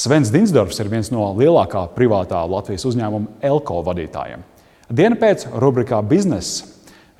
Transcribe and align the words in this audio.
Svens 0.00 0.30
Dinsdorfs 0.32 0.78
ir 0.80 0.88
viens 0.88 1.10
no 1.12 1.26
lielākā 1.36 1.82
privātā 1.92 2.38
Latvijas 2.48 2.86
uzņēmuma 2.88 3.34
Elko 3.44 3.82
vadītājiem. 3.84 4.40
Diena 4.88 5.18
pēc 5.20 5.44
rubrikā 5.60 5.98
biznesa 6.08 6.64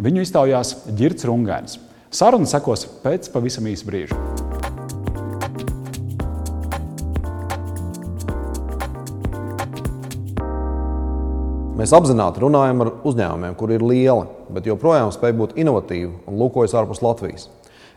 viņu 0.00 0.22
iztaujās 0.24 0.70
Girts 0.96 1.28
Rungēns. 1.28 1.76
Saruna 2.08 2.48
sekos 2.48 2.86
pēc 3.02 3.28
pavisam 3.34 3.68
īsa 3.68 3.84
brīža. 3.84 4.16
Mēs 11.76 11.92
apzināti 12.00 12.46
runājam 12.46 12.86
ar 12.86 12.94
uzņēmumiem, 13.04 13.60
kuri 13.60 13.76
ir 13.76 13.88
lieli, 13.92 14.28
bet 14.56 14.72
joprojām 14.72 15.12
spēj 15.12 15.36
būt 15.36 15.56
inovatīvi 15.60 16.14
un 16.24 16.40
lūkojas 16.40 16.80
ārpus 16.80 17.04
Latvijas. 17.04 17.50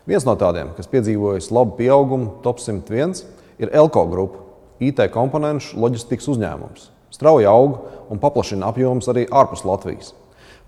Viens 0.04 0.27
no 0.27 0.36
tādiem, 0.36 0.75
kas 0.75 0.91
piedzīvojis 0.91 1.54
labu 1.55 1.79
pieaugumu, 1.79 2.41
top 2.43 2.59
101, 2.59 3.21
ir 3.63 3.71
Elko 3.71 4.09
grupa, 4.11 4.50
IT 4.82 5.04
komponentu 5.14 5.78
loģistikas 5.78 6.32
uzņēmums. 6.34 6.90
Strauji 7.14 7.45
aug 7.45 7.77
un 8.09 8.22
paplašina 8.22 8.72
apjomus 8.72 9.09
arī 9.12 9.27
ārpus 9.30 9.66
Latvijas. 9.68 10.14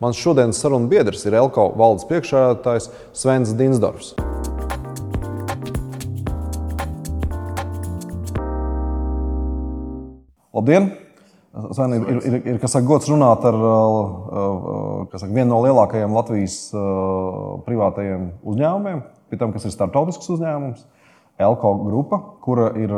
Mans 0.03 0.19
šodienas 0.19 0.59
sarunu 0.61 0.89
biedrs 0.91 1.23
ir 1.25 1.37
Elko 1.39 1.69
valdes 1.79 2.05
priekšsēdētājs 2.09 2.91
Svens 3.15 3.55
Dinsdorfs. 3.57 4.13
Labdien! 10.55 10.91
Sven, 11.71 11.93
ir, 11.95 12.07
ir, 12.11 12.25
ir, 12.27 12.47
ir 12.51 12.67
saka, 12.67 12.83
gods 12.83 13.07
runāt 13.07 13.45
ar 13.47 13.55
saka, 15.13 15.29
vienu 15.31 15.53
no 15.53 15.61
lielākajiem 15.63 16.11
Latvijas 16.15 16.57
privātajiem 17.63 18.25
uzņēmumiem, 18.43 18.99
pie 19.31 19.39
tam, 19.39 19.55
kas 19.55 19.63
ir 19.63 19.71
starptautisks 19.71 20.27
uzņēmums, 20.35 20.83
Elko 21.39 21.71
grupa, 21.85 22.19
kura 22.43 22.69
ir 22.79 22.91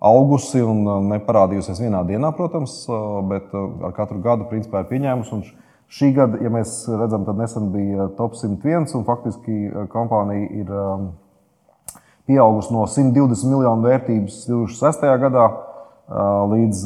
augusi 0.00 0.62
un 0.62 0.82
neparādījusies 1.10 1.80
vienā 1.80 2.02
dienā, 2.08 2.32
protams, 2.36 2.82
bet 3.30 3.54
ar 3.56 3.94
katru 3.96 4.20
gadu 4.24 4.48
principā 4.50 4.82
ir 4.82 4.90
pieņēmusi. 4.90 5.54
Šī 5.86 6.10
gada, 6.16 6.40
ja 6.42 6.50
mēs 6.50 6.80
redzam, 6.90 7.22
tad 7.28 7.38
nesen 7.38 7.70
bija 7.70 8.08
top 8.18 8.34
101, 8.34 8.90
un 8.98 9.04
faktiski 9.06 9.86
kompānija 9.92 10.48
ir 10.58 10.72
pieaugusi 12.26 12.74
no 12.74 12.88
120 12.90 13.46
miljonu 13.52 13.86
vērtības 13.86 14.40
2006. 14.50 15.06
gadā 15.22 15.46
līdz 16.50 16.82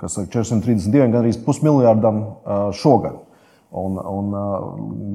kas 0.00 0.16
ir 0.20 0.28
432, 0.32 1.10
gandrīz 1.12 1.38
pusmiljardam 1.44 2.24
šogad. 2.76 3.20
Un, 3.74 3.96
un 3.98 4.34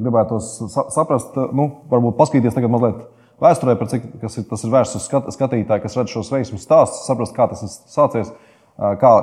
gribētu 0.04 0.40
saprast, 0.44 1.38
nu, 1.56 1.70
varbūt 1.92 2.18
paskatīties 2.20 2.58
tagad 2.58 2.74
mazliet 2.74 3.06
vēsturē, 3.44 3.76
cik 3.92 4.08
ir, 4.16 4.46
tas 4.50 4.64
ir 4.64 4.74
vērsts 4.74 5.00
uz 5.00 5.06
skat, 5.08 5.30
skatītāju, 5.36 5.84
kas 5.84 5.98
redz 6.00 6.16
šos 6.16 6.32
veiksmus 6.34 6.66
stāstus, 6.66 7.06
saprast, 7.08 7.36
kā 7.36 7.48
tas 7.52 7.64
ir 7.66 7.72
sācies, 7.72 8.34
kā 8.78 9.14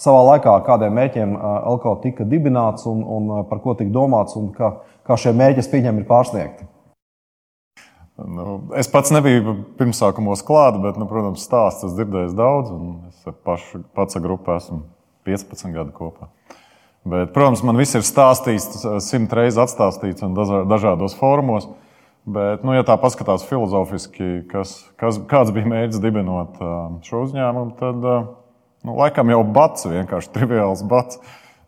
savā 0.00 0.20
laikā 0.32 0.56
kādiem 0.66 0.96
mērķiem 0.96 1.36
Alko 1.40 1.96
tika 2.04 2.26
dibināts 2.28 2.86
un, 2.90 3.02
un 3.04 3.32
par 3.50 3.62
ko 3.64 3.76
tika 3.78 3.92
domāts 3.94 4.36
un 4.40 4.50
kā, 4.56 4.74
kā 5.06 5.18
šie 5.20 5.34
mērķi, 5.36 5.64
es 5.64 5.72
pieņemu, 5.72 6.02
ir 6.02 6.08
pārsniegti. 6.08 6.68
Nu, 8.20 8.58
es 8.76 8.88
pats 8.92 9.12
nebiju 9.14 9.54
pirmsākumos 9.78 10.42
klāts, 10.44 10.80
bet, 10.82 10.98
nu, 11.00 11.06
protams, 11.08 11.44
stāsts 11.46 11.86
esmu 11.86 11.96
dzirdējis 11.96 12.34
daudz. 12.36 12.72
Es 13.08 13.38
pašu, 13.46 13.80
pats 13.96 14.18
ar 14.18 14.24
grupu 14.24 14.52
esmu 14.56 14.82
15 15.28 15.72
gadu 15.72 15.94
kopā. 15.96 16.28
Bet, 17.08 17.30
protams, 17.32 17.62
man 17.64 17.80
viss 17.80 17.96
ir 17.96 18.04
stāstīts, 18.04 18.82
simt 19.06 19.32
reizes 19.32 19.60
atstāstīts 19.62 20.24
un 20.26 20.36
dažādos 20.36 21.16
formos. 21.16 21.70
Bet, 22.28 22.64
nu, 22.66 22.74
ja 22.76 22.84
tā 22.84 22.98
paskatās 23.00 23.46
filozofiski, 23.48 24.42
kas, 24.50 24.74
kas, 25.00 25.16
kāds 25.30 25.52
bija 25.56 25.68
mērķis 25.70 26.02
dibinot 26.02 26.58
šo 27.06 27.22
uzņēmumu, 27.24 27.72
tad 27.78 28.02
nu, 28.04 28.96
laikam 28.98 29.32
jau 29.32 29.40
bats, 29.56 29.88
vienkārši 29.88 30.32
triviāls 30.36 30.84
bats. 30.88 31.20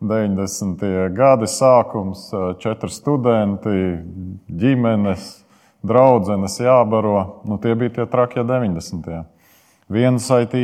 90. 0.02 0.82
gadi 1.14 1.46
sākums, 1.46 2.24
četri 2.58 2.90
studenti, 2.90 3.74
ģimenes, 4.50 5.28
draudzenes 5.86 6.58
jābaro. 6.58 7.44
Nu, 7.46 7.54
tie 7.62 7.76
bija 7.78 8.00
tie 8.00 8.06
trakie 8.10 8.42
90. 8.42 9.22
Viens 9.92 10.26
IT 10.26 10.56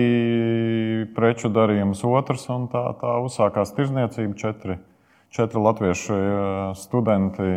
preču 1.15 1.53
darījums, 1.55 2.03
otrs, 2.03 2.49
un 2.51 2.67
tā, 2.73 2.83
tā 2.99 3.15
uzsākās 3.23 3.71
tirzniecība. 3.79 4.35
Četri, 4.43 4.79
četri 5.31 5.63
latviešu 5.63 6.19
studenti, 6.83 7.55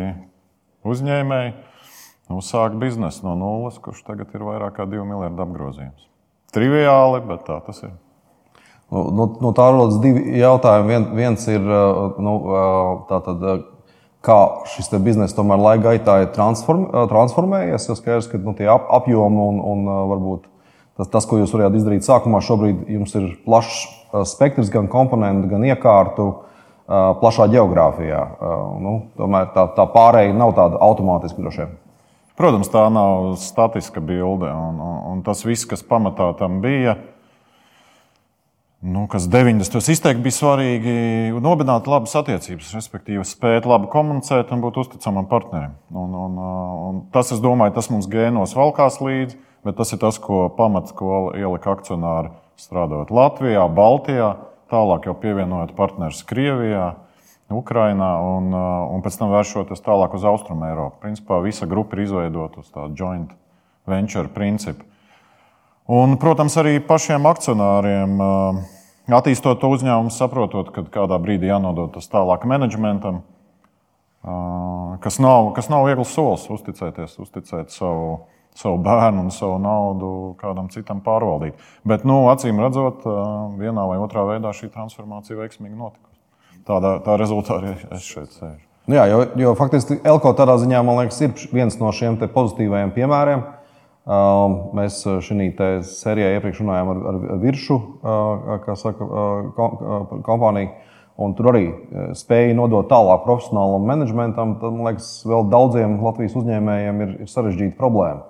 uzņēmēji 0.86 1.54
uzsāka 2.30 2.78
biznesu 2.78 3.26
no 3.26 3.34
nulles, 3.38 3.80
kurš 3.82 4.04
tagad 4.06 4.30
ir 4.34 4.46
vairāk 4.46 4.78
kā 4.78 4.86
2 4.88 5.02
miljardu 5.08 5.44
apgrozījums. 5.46 6.06
Triviāli, 6.52 7.22
bet 7.26 7.46
tā 7.48 7.58
tas 7.66 7.82
ir. 7.82 7.92
No, 8.92 9.02
nu, 9.02 9.10
no 9.10 9.26
nu, 9.26 9.40
nu, 9.46 9.52
tā 9.56 9.70
rodas 9.72 9.98
divi 10.04 10.36
jautājumi. 10.38 10.88
Vien, 10.92 11.06
viens 11.16 11.48
ir, 11.48 11.64
nu, 12.20 12.34
tātad, 13.08 13.66
kā 14.22 14.38
šis 14.74 14.92
bizness 15.02 15.34
tomēr 15.34 15.60
laika 15.60 15.88
gaitā 15.90 16.18
ir 16.22 16.32
transform, 16.36 16.90
transformējies. 17.10 17.88
Jo 17.88 17.96
skaidrs, 17.96 18.28
ka 18.28 18.40
nu, 18.42 18.54
tie 18.58 18.68
ap, 18.70 18.90
apjomi 19.00 19.46
un, 19.48 19.62
un 19.72 19.92
varbūt 20.12 20.52
Tas, 20.92 21.08
tas, 21.08 21.24
ko 21.24 21.38
jūs 21.40 21.52
varējāt 21.54 21.78
izdarīt 21.78 22.04
sākumā, 22.04 22.42
šobrīd 22.44 22.82
jums 22.92 23.14
ir 23.16 23.30
plašs 23.46 23.78
spektrs, 24.28 24.68
gan 24.72 24.90
komponentu, 24.92 25.48
gan 25.54 25.64
iekārtu, 25.64 26.26
plašā 26.86 27.48
geogrāfijā. 27.52 28.20
Nu, 28.82 28.92
tomēr 29.16 29.48
tā, 29.54 29.64
tā 29.76 29.86
pārējai 29.94 30.34
nav 30.36 30.52
tāda 30.58 30.80
automātiska 30.84 31.40
droši 31.40 31.62
vien. 31.62 31.72
Protams, 32.38 32.70
tā 32.72 32.86
nav 32.92 33.34
statiska 33.40 34.00
bilde. 34.04 34.48
Un, 34.48 34.80
un, 34.80 35.00
un 35.12 35.24
tas 35.26 35.44
viss, 35.44 35.68
kas 35.68 35.84
pamatā 35.84 36.30
tam 36.38 36.60
bija, 36.64 36.96
nu, 38.82 39.04
kas 39.10 39.28
90. 39.30 39.78
izteikti 39.92 40.24
bija 40.24 40.38
svarīgi, 40.38 40.96
nobināt 41.44 41.86
labas 41.90 42.16
attiecības, 42.18 42.72
respektīvi, 42.78 43.22
spēt 43.28 43.68
labi 43.68 43.90
komunicēt 43.92 44.50
un 44.54 44.64
būt 44.64 44.80
uzticamam 44.86 45.28
partnerim. 45.30 45.76
Un, 45.92 46.18
un, 46.24 46.42
un 46.88 47.00
tas, 47.14 47.34
es 47.36 47.44
domāju, 47.44 47.76
tas 47.76 47.92
mums 47.92 48.10
gēnos 48.10 48.56
valkās 48.58 49.02
līdzi 49.04 49.38
bet 49.64 49.78
tas 49.78 49.92
ir 49.94 50.00
tas, 50.02 50.18
ko 50.18 50.46
pamats, 50.56 50.94
ko 50.94 51.30
ielika 51.38 51.76
akcionāri 51.76 52.32
strādājot 52.60 53.12
Latvijā, 53.14 53.64
Baltijā, 53.70 54.34
tālāk 54.72 55.08
jau 55.08 55.14
pievienojot 55.18 55.74
partnerus 55.78 56.22
Krievijā. 56.26 56.92
Ukrainā 57.56 58.10
un, 58.24 58.52
un 58.52 59.02
pēc 59.04 59.18
tam 59.20 59.32
vēršoties 59.32 59.84
tālāk 59.84 60.16
uz 60.16 60.24
Austrumu 60.28 60.66
Eiropu. 60.68 61.00
Principā 61.04 61.40
visa 61.44 61.68
grupa 61.68 61.96
ir 61.96 62.06
izveidota 62.06 62.62
uz 62.62 62.70
tādu 62.72 62.96
joint 62.98 63.34
venture 63.88 64.30
principu. 64.32 64.86
Un, 65.92 66.16
protams, 66.22 66.54
arī 66.60 66.76
pašiem 66.86 67.26
akcionāriem, 67.26 68.14
attīstot 69.10 69.58
to 69.60 69.72
uzņēmumu, 69.74 70.12
saprotot, 70.14 70.70
ka 70.74 70.86
kādā 70.94 71.18
brīdī 71.20 71.50
jānodod 71.50 71.90
tas 71.96 72.06
tālāk 72.12 72.46
menedžmentam, 72.48 73.24
kas 75.02 75.18
nav, 75.18 75.50
kas 75.56 75.68
nav 75.72 75.88
viegls 75.88 76.14
solis 76.14 76.46
uzticēties, 76.54 77.18
uzticēt 77.24 77.74
savu 77.74 78.22
savu 78.54 78.78
bērnu 78.84 79.26
un 79.26 79.30
savu 79.32 79.58
naudu 79.58 80.08
kādam 80.40 80.68
citam 80.72 81.00
pārvaldīt. 81.04 81.56
Bet, 81.88 82.04
nu, 82.08 82.26
acīm 82.32 82.60
redzot, 82.60 83.06
vienā 83.60 83.86
vai 83.88 83.98
otrā 84.02 84.26
veidā 84.28 84.52
šī 84.56 84.68
transformācija 84.74 85.38
veiksmīgi 85.40 85.76
notika. 85.76 86.11
Tādā 86.68 86.98
tā 87.02 87.16
rezultātā 87.20 87.74
es 87.94 88.04
šeit 88.06 88.30
sēžu. 88.34 88.62
Nu 88.90 88.96
jā, 88.98 89.06
jo, 89.10 89.18
jo 89.38 89.54
faktiski 89.58 90.00
Elko 90.06 90.32
tādā 90.34 90.56
ziņā, 90.58 90.80
man 90.82 90.98
liekas, 91.02 91.20
ir 91.22 91.34
viens 91.54 91.76
no 91.78 91.90
šiem 91.94 92.18
pozitīvajiem 92.22 92.94
piemēriem. 92.96 93.44
Mēs 94.74 94.96
šajā 95.22 95.68
sērijā 95.86 96.32
iepriekš 96.36 96.64
runājām 96.64 96.90
ar, 96.90 97.02
ar 97.12 97.38
virsmu, 97.42 97.78
kā 98.64 98.74
saka, 98.78 99.06
kompāniju. 100.26 100.72
Un 101.22 101.34
tur 101.38 101.52
arī 101.52 101.66
spēja 102.18 102.56
nodot 102.56 102.88
tālāk 102.90 103.22
profesionālam 103.26 103.84
menedžmentam. 103.86 104.56
Tad, 104.58 104.74
man 104.74 104.88
liekas, 104.88 105.10
vēl 105.28 105.46
daudziem 105.52 105.98
Latvijas 106.02 106.34
uzņēmējiem 106.40 107.02
ir, 107.04 107.12
ir 107.22 107.30
sarežģīta 107.30 107.78
problēma. 107.78 108.24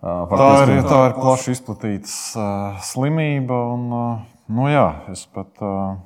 Tā 0.00 0.50
ir, 0.64 0.78
tā 0.88 1.00
ir 1.08 1.16
plaši 1.18 1.52
izplatīta 1.56 2.08
uh, 2.08 2.78
slimība. 2.84 3.56
Un, 3.74 3.82
uh, 3.92 4.22
nu, 4.48 4.68
jā, 4.72 4.86
es 5.12 5.26
pat, 5.28 5.50
uh, 5.60 5.98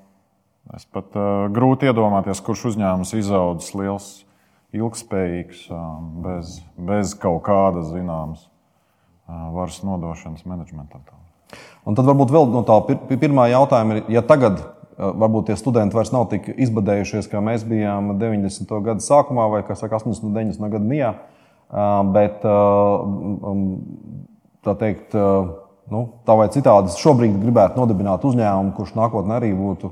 es 0.73 0.87
pat 0.89 1.17
uh, 1.19 1.47
grūti 1.53 1.91
iedomāties, 1.91 2.41
kurš 2.45 2.71
uzņēmums 2.73 3.13
izaudzis 3.19 3.75
liels, 3.77 4.09
ilgspējīgs, 4.75 5.67
uh, 5.71 5.83
bez, 6.25 6.59
bez 6.81 7.13
kaut 7.21 7.43
kādas 7.47 7.91
zināmas 7.93 8.47
uh, 8.47 9.51
varas 9.55 9.83
nodošanas 9.85 10.47
menedžmentam. 10.49 11.05
Un 11.85 11.95
tad 11.99 12.09
varbūt 12.09 12.33
vēl 12.33 12.49
no 12.51 12.65
tā 12.67 12.79
pirmā 13.13 13.51
jautājuma 13.53 13.99
ir, 13.99 14.07
ja 14.17 14.25
tagad 14.25 14.63
varbūt 14.97 15.49
tie 15.49 15.57
studenti 15.59 15.97
vairs 15.97 16.13
nav 16.15 16.29
tik 16.31 16.47
izbadējušies, 16.49 17.29
kā 17.31 17.43
mēs 17.45 17.65
bijām 17.67 18.15
90. 18.21 18.71
gada 18.87 19.03
sākumā 19.03 19.49
vai 19.53 19.63
80. 19.67 20.23
un 20.25 20.37
90. 20.37 20.71
gada 20.71 20.85
mijā. 20.87 21.11
Bet 22.15 22.45
tā 24.65 24.75
teikt, 24.81 25.17
nu, 25.91 26.03
tā 26.27 26.39
vai 26.39 26.49
citādi 26.55 26.95
šobrīd 26.95 27.41
gribētu 27.43 27.81
nodibināt 27.81 28.25
uzņēmumu, 28.25 28.75
kurš 28.77 28.95
nākotnē 28.99 29.41
arī 29.41 29.51
būtu, 29.59 29.91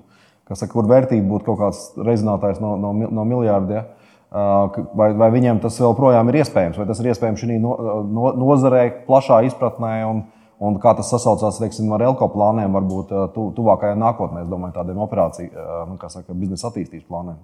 saka, 0.50 0.72
kur 0.74 0.88
vērtība 0.90 1.26
būtu 1.28 1.48
kaut 1.50 1.60
kāds 1.60 1.82
reizinātājs 2.02 2.60
no, 2.62 2.74
no, 2.80 2.92
no 2.92 3.26
miljardiem. 3.28 3.90
Vai, 4.32 5.10
vai 5.12 5.26
viņiem 5.28 5.58
tas 5.60 5.74
joprojām 5.76 6.30
ir 6.32 6.38
iespējams, 6.40 6.78
vai 6.80 6.86
tas 6.88 7.00
ir 7.02 7.10
iespējams 7.12 7.42
šī 7.42 7.58
no, 7.60 7.74
no, 8.08 8.30
nozarē, 8.40 8.86
plašā 9.04 9.42
izpratnē, 9.50 9.98
un, 10.08 10.22
Un 10.62 10.76
kā 10.78 10.92
tas 10.94 11.08
sasaucās 11.10 11.56
teiksim, 11.58 11.88
ar 11.96 12.04
Elko 12.06 12.28
plāniem, 12.30 12.70
varbūt 12.76 13.08
tu, 13.34 13.48
tuvākajā 13.56 13.96
nākotnē, 13.98 14.44
es 14.44 14.50
domāju, 14.50 14.76
tādiem 14.76 15.00
operāciju, 15.02 15.64
nu, 15.90 15.96
kā 15.98 16.06
saka, 16.12 16.36
biznesa 16.38 16.68
attīstības 16.68 17.08
plāniem. 17.08 17.40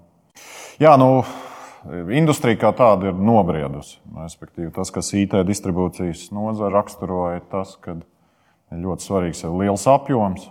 Jā, 0.79 0.93
nu, 1.03 1.25
industrija 2.15 2.61
kā 2.61 2.71
tāda 2.79 3.11
ir 3.11 3.19
nobriedusi. 3.19 3.99
Respektīvi, 4.21 4.71
tas, 4.77 4.93
kas 4.95 5.11
IT 5.19 5.35
distribūcijas 5.49 6.29
nozara 6.37 6.77
raksturoja, 6.77 7.41
ir 7.41 7.49
tas, 7.51 7.75
ka 7.83 7.97
ļoti 8.71 9.09
svarīgs 9.09 9.43
ir 9.43 9.59
liels 9.65 9.89
apjoms. 9.91 10.47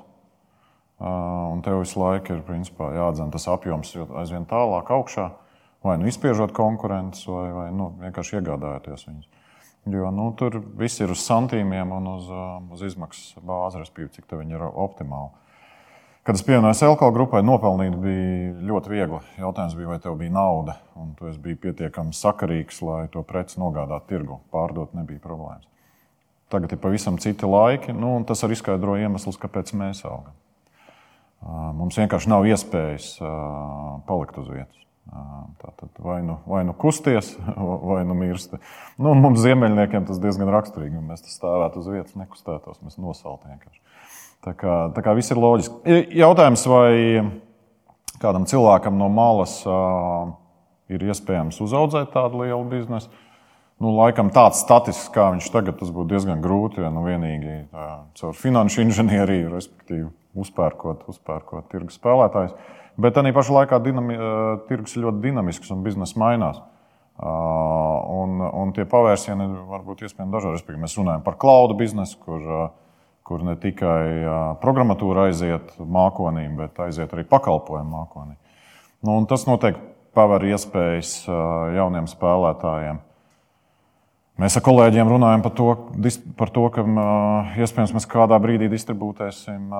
Un 0.97 1.59
tev 1.61 1.83
visu 1.83 1.99
laiku 2.01 2.33
ir 2.33 2.45
principā, 2.45 2.89
jādzen 2.95 3.29
tas 3.33 3.45
apjoms 3.51 3.91
aizvien 4.17 4.47
tālāk 4.49 4.89
augšā, 4.95 5.27
vai 5.85 5.97
nu 6.01 6.07
izspiežot 6.09 6.55
konkurentus, 6.57 7.27
vai, 7.29 7.49
vai 7.53 7.67
nu, 7.75 7.91
vienkārši 8.01 8.39
iegādājoties 8.39 9.05
viņus. 9.05 9.27
Jo 9.87 10.09
nu, 10.11 10.31
tur 10.35 10.57
viss 10.75 10.99
ir 10.99 11.13
uz 11.13 11.21
santīmiem 11.23 11.93
un 11.95 12.09
uz, 12.17 12.31
uz 12.75 12.81
izmaksas 12.89 13.37
bāzi, 13.45 13.79
respektīvi, 13.79 14.15
cik 14.17 14.33
viņi 14.39 14.57
ir 14.57 14.65
optimāli. 14.67 15.31
Kad 16.27 16.35
es 16.35 16.43
pievienojos 16.43 16.81
Elko 16.83 17.07
grupai, 17.15 17.39
nopelnīt 17.45 17.93
bija 18.03 18.49
ļoti 18.67 18.91
viegli. 18.91 19.19
Jautājums 19.39 19.77
bija, 19.77 19.93
vai 19.93 19.99
tev 20.03 20.17
bija 20.19 20.33
nauda, 20.35 20.75
un 20.99 21.13
tu 21.15 21.29
biji 21.45 21.61
pietiekami 21.69 22.11
sakarīgs, 22.11 22.81
lai 22.83 23.05
to 23.13 23.23
preci 23.23 23.61
nogādātu 23.61 24.09
tirgu. 24.09 24.41
Pārdot 24.51 24.97
nebija 24.97 25.23
problēmas. 25.23 25.63
Tagad 26.51 26.75
ir 26.75 26.81
pavisam 26.83 27.15
citi 27.23 27.47
laiki, 27.47 27.95
nu, 27.95 28.17
un 28.17 28.27
tas 28.27 28.43
arī 28.43 28.57
izskaidro 28.57 28.97
iemeslus, 28.99 29.39
kāpēc 29.39 29.71
mēs 29.79 30.03
augam. 30.03 30.35
Mums 31.45 31.97
vienkārši 31.99 32.31
nav 32.31 32.47
iespējas 32.49 33.13
palikt 34.07 34.39
uz 34.41 34.49
vietas. 34.49 34.77
Tātad 35.61 35.99
vai 36.03 36.19
nu, 36.25 36.37
vai 36.49 36.63
nu 36.67 36.73
kusties, 36.75 37.35
vai 37.89 38.01
nu 38.07 38.15
mirsti. 38.17 38.59
Nu, 38.99 39.13
mums, 39.15 39.39
ziemeļniekiem, 39.45 40.07
tas 40.09 40.19
diezgan 40.21 40.51
raksturīgi. 40.51 40.99
Mēs 40.99 41.23
stāvētu 41.31 41.81
uz 41.81 41.91
vietas, 41.93 42.17
nekustētos, 42.19 42.81
mēs 42.83 42.99
nosaltu 42.99 43.47
vienkārši. 43.47 43.79
Tā 44.45 44.53
kā, 44.57 44.75
tā 44.95 45.03
kā 45.05 45.13
viss 45.17 45.33
ir 45.33 45.39
loģiski. 45.41 46.01
Jautājums, 46.19 46.65
vai 46.69 46.91
kādam 48.21 48.45
cilvēkam 48.49 48.97
no 48.99 49.07
malas 49.13 49.59
uh, 49.69 50.33
ir 50.91 51.05
iespējams 51.07 51.61
uzaugt 51.63 52.13
tādu 52.13 52.43
lielu 52.43 52.63
biznesu? 52.69 53.09
Nu, 53.77 53.91
laikam 53.93 54.31
tāds 54.33 54.63
statisks, 54.63 55.11
kā 55.13 55.27
viņš 55.35 55.51
tagad, 55.53 55.75
tas 55.77 55.91
būtu 55.93 56.09
diezgan 56.15 56.39
grūti. 56.41 56.81
Ja 56.81 56.89
nu 56.93 57.03
vienīgi 57.05 57.67
tā, 57.69 57.89
caur 58.17 58.33
finanšu 58.37 58.81
inženieriju, 58.87 59.51
respektīvi, 59.53 60.07
uzpērkot, 60.37 61.03
uzpērkot 61.11 61.69
tirgus 61.69 61.99
spēlētājus. 61.99 62.55
Bet 62.97 63.19
arī 63.21 63.29
pašā 63.35 63.53
laikā 63.53 63.77
dinami, 63.85 64.17
tirgus 64.69 64.97
ir 64.97 65.05
ļoti 65.05 65.21
dinamisks 65.27 65.69
un 65.73 65.85
biznesa 65.85 66.17
mainās. 66.17 66.57
Un, 67.21 68.41
un 68.41 68.73
tie 68.73 68.85
pavērsieni 68.89 69.45
var 69.69 69.85
būt 69.85 70.03
iespējami 70.05 70.33
dažādi. 70.33 70.77
Mēs 70.81 70.97
runājam 70.97 71.25
par 71.25 71.37
cloud 71.41 71.73
biznesu, 71.77 72.17
kur, 72.25 72.43
kur 73.25 73.45
ne 73.45 73.53
tikai 73.61 74.57
programmatūra 74.61 75.29
aiziet 75.29 75.75
mākonī, 75.77 76.47
bet 76.57 76.81
aiziet 76.81 77.13
arī 77.13 77.25
pakalpojumu 77.29 77.93
mākonī. 77.93 78.37
Nu, 79.05 79.19
tas 79.29 79.45
noteikti 79.49 79.85
paver 80.17 80.49
iespējas 80.49 81.19
jauniem 81.77 82.09
spēlētājiem. 82.09 83.05
Mēs 84.37 84.53
ar 84.59 84.63
kolēģiem 84.67 85.09
runājam 85.09 85.43
par 85.45 85.53
to, 85.57 85.67
par 86.37 86.51
to 86.53 86.67
ka 86.73 86.83
iespējams 87.57 87.95
mēs 87.95 88.05
kādā 88.09 88.37
brīdī 88.41 88.69
distribūtēsim 88.69 89.71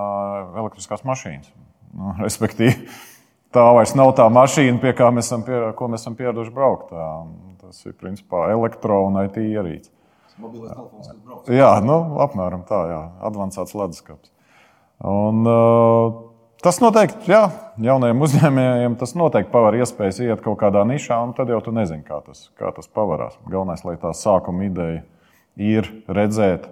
elektriskās 0.58 1.04
mašīnas. 1.06 1.52
Nu, 1.94 2.14
respektīvi, 2.24 2.88
tā 3.54 3.68
vairs 3.76 3.94
nav 3.98 4.14
tā 4.18 4.26
mašīna, 4.32 4.80
pie 4.82 4.94
kā 4.98 5.12
mēs 5.14 5.30
esam, 5.30 5.44
pie, 5.46 5.60
mēs 5.78 6.02
esam 6.02 6.18
pieraduši 6.18 6.54
braukt. 6.54 6.90
Tā, 6.90 7.06
tas 7.62 7.86
ir 7.86 7.94
principā 8.00 8.48
elektrona 8.54 9.28
IT 9.28 9.38
ierīce. 9.44 9.92
Mobilais 10.38 10.74
telefons, 10.74 11.06
kas 11.06 11.22
brauc. 11.22 11.48
Jā, 11.50 11.70
nu, 11.82 11.98
apmēram 12.22 12.66
tā, 12.66 12.82
jā, 12.90 13.00
advancēts 13.30 13.74
leduskapis. 13.78 14.30
Un, 15.06 15.46
uh, 15.46 16.18
tas 16.64 16.80
noteikti, 16.82 17.30
jā, 17.30 17.42
jaunajiem 17.82 18.24
uzņēmējiem 18.26 18.96
tas 19.00 19.14
noteikti 19.18 19.52
paver 19.52 19.78
iespējas 19.82 20.22
iet 20.24 20.42
kaut 20.44 20.58
kādā 20.60 20.84
nišā, 20.88 21.20
un 21.26 21.34
tad 21.36 21.52
jau 21.52 21.60
tu 21.64 21.74
nezini, 21.74 22.04
kā 22.06 22.20
tas, 22.26 22.48
kā 22.58 22.72
tas 22.74 22.90
pavarās. 22.90 23.38
Galvenais, 23.46 23.84
lai 23.86 23.96
tā 24.00 24.14
sākuma 24.16 24.66
ideja 24.66 25.04
ir 25.58 25.90
redzēt, 26.08 26.66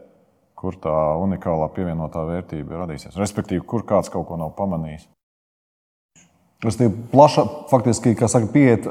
kur 0.57 0.79
tā 0.81 0.95
unikālā 1.21 1.69
pievienotā 1.75 2.25
vērtība 2.27 2.83
radīsies. 2.85 3.19
Respektīvi, 3.21 3.65
kur 3.69 3.85
kāds 3.87 4.11
kaut 4.13 4.27
ko 4.31 4.39
nav 4.41 4.55
pamanījis. 4.57 5.07
Tas 6.65 6.79
ir 6.81 6.95
plaša, 7.13 7.45
faktiski, 7.71 8.15
kā 8.17 8.31
saka, 8.33 8.49
pieiet, 8.49 8.87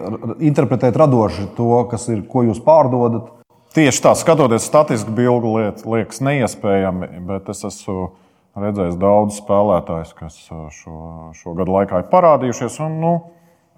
interpretēt 0.46 0.98
radoši 1.02 1.50
to, 1.58 1.72
kas 1.90 2.06
ir, 2.14 2.22
ko 2.30 2.46
jūs 2.46 2.62
pārdodat. 2.64 3.32
Tieši 3.76 4.04
tā, 4.06 4.14
skatoties 4.16 4.68
statistiski, 4.70 5.16
bildi 5.18 5.82
liekas 5.84 6.22
neiespējami, 6.24 7.10
bet 7.26 7.50
es 7.52 7.66
esmu 7.68 8.12
redzējis 8.60 9.00
daudzus 9.00 9.42
spēlētājus, 9.42 10.14
kas 10.18 10.38
šo, 10.48 10.98
šo 11.36 11.56
gadu 11.58 11.76
laikā 11.76 12.02
ir 12.02 12.12
parādījušies. 12.12 12.78
Un, 12.86 13.00
nu, 13.04 13.14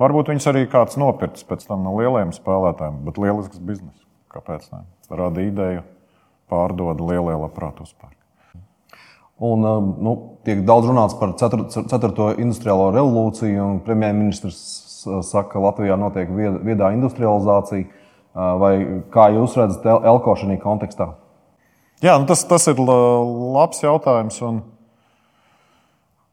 varbūt 0.02 0.32
viņus 0.34 0.50
arī 0.52 0.66
kāds 0.72 1.00
nopirks 1.02 1.46
pēc 1.48 1.66
tam 1.70 1.86
no 1.88 1.96
lielajiem 1.98 2.34
spēlētājiem, 2.36 3.02
bet 3.08 3.22
lielisks 3.22 3.62
bizness. 3.62 4.06
Kāpēc? 4.34 4.70
Ne? 4.74 4.84
Rada 5.18 5.44
ideju, 5.44 5.84
pārdod 6.52 7.02
lielie 7.02 7.36
labprāt 7.38 7.82
uzpērk. 7.84 8.16
Un, 9.38 9.62
um, 9.70 9.90
nu, 10.02 10.16
tiek 10.48 10.64
daudz 10.66 10.88
runāts 10.90 11.14
par 11.20 11.36
4. 11.38 11.68
industriālo 12.42 12.90
revolūciju, 12.96 13.62
un 13.62 13.80
premjerministrs 13.86 14.58
saka, 15.06 15.52
ka 15.52 15.62
Latvijā 15.62 15.98
notiek 16.00 16.32
viedā 16.66 16.90
industrializācija. 16.96 17.86
Uh, 18.38 18.54
vai 18.62 18.74
kā 19.14 19.30
jūs 19.34 19.56
redzat, 19.58 19.86
Elko 19.86 20.34
šajā 20.38 20.58
kontekstā? 20.62 21.12
Jā, 22.04 22.14
nu 22.22 22.28
tas, 22.30 22.44
tas 22.46 22.68
ir 22.70 22.78
labs 22.78 23.80
jautājums. 23.82 24.38
Un, 24.46 24.60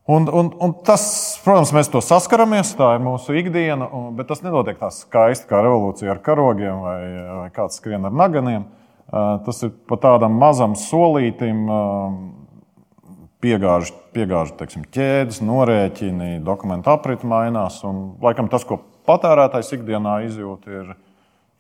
un, 0.05 0.29
un, 0.29 0.51
un 0.61 0.75
tas, 0.85 1.07
protams, 1.41 1.73
mēs 1.73 1.89
to 1.89 2.03
saskaramies, 2.05 2.75
tā 2.77 2.91
ir 2.99 3.05
mūsu 3.05 3.37
ikdiena, 3.41 3.89
un, 3.89 4.11
bet 4.19 4.29
tas 4.29 4.45
nenotiek 4.45 4.77
tā 4.83 4.91
skaisti 4.93 5.49
kā 5.49 5.63
revolūcija 5.65 6.13
ar 6.13 6.21
karogiem 6.27 6.85
vai, 6.85 6.99
vai 7.41 7.49
kāds 7.57 7.81
skrien 7.81 8.05
ar 8.05 8.13
naganiem. 8.13 8.69
Tas 9.09 9.65
ir 9.65 9.73
pa 9.89 9.97
tādam 10.01 10.37
mazam 10.37 10.77
solītam, 10.77 11.65
piegāžu, 13.45 13.97
piegāžu 14.17 14.59
teiksim, 14.61 14.85
ķēdes, 14.93 15.41
norēķini, 15.45 16.39
dokumentu 16.45 16.93
apriti 16.93 17.29
mainās. 17.29 17.81
Un, 17.89 18.19
laikam 18.25 18.53
tas, 18.53 18.69
ko 18.69 18.83
patērētājs 19.09 19.79
ikdienā 19.79 20.21
izjūt, 20.29 20.69
ir 20.69 20.95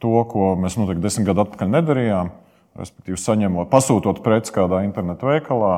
to, 0.04 0.16
ko 0.28 0.54
mēs 0.60 0.76
noteikti 0.76 1.04
desmit 1.04 1.32
gadu 1.32 1.48
atpakaļ 1.48 1.76
nedarījām. 1.78 2.34
Respektīvi, 2.74 3.18
saņemot, 3.20 3.68
pasūtot 3.70 4.18
preci 4.24 4.50
kādā 4.56 4.80
internetu 4.82 5.28
veikalā, 5.30 5.74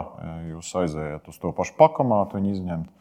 jūs 0.55 0.71
aizējat 0.81 1.29
uz 1.29 1.37
to 1.43 1.53
pašu 1.57 1.77
pakomātu, 1.77 2.39
viņi 2.39 2.55
izņemt. 2.55 2.93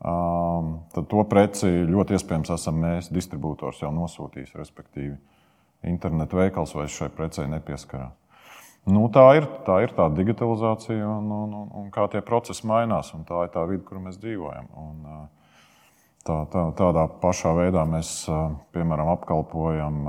Um, 0.00 0.68
tad 0.92 1.08
to 1.12 1.24
preci 1.28 1.68
ļoti 1.88 2.16
iespējams 2.16 2.52
esam 2.54 2.78
mēs, 2.80 3.08
distribūtors, 3.12 3.80
jau 3.84 3.90
nosūtījis. 3.96 4.54
Respektīvi, 4.60 5.16
internetu 5.88 6.40
veikals 6.40 6.72
vairs 6.76 6.96
šai 6.96 7.10
precei 7.16 7.48
nepieskarās. 7.48 8.16
Nu, 8.88 9.04
tā, 9.12 9.26
ir, 9.36 9.44
tā 9.66 9.82
ir 9.84 9.92
tā 9.92 10.06
digitalizācija 10.16 11.04
un, 11.04 11.26
un, 11.36 11.50
un, 11.56 11.66
un 11.82 11.90
kā 11.92 12.06
tie 12.12 12.22
procesi 12.24 12.64
mainās. 12.68 13.12
Tā 13.28 13.44
ir 13.44 13.52
tā 13.52 13.64
vide, 13.68 13.84
kur 13.84 14.00
mēs 14.00 14.16
dzīvojam. 14.22 14.70
Un, 14.80 15.02
tā, 16.24 16.38
tā, 16.52 16.64
tādā 16.78 17.04
pašā 17.20 17.52
veidā 17.58 17.84
mēs 17.88 18.24
piemēram 18.72 19.12
apkalpojam 19.12 20.00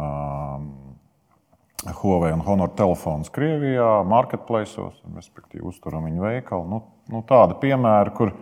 Huawei 1.89 2.31
un 2.35 2.43
Honor 2.45 2.69
telefonus 2.77 3.31
Krievijā, 3.33 4.03
marketplaceos, 4.05 4.99
respektīvi 5.15 5.65
uzturam 5.65 6.05
viņu 6.05 6.25
veikalu. 6.27 6.67
Nu, 6.69 6.81
nu, 7.09 7.21
tāda 7.25 7.57
piemēra, 7.57 8.13
kur 8.13 8.35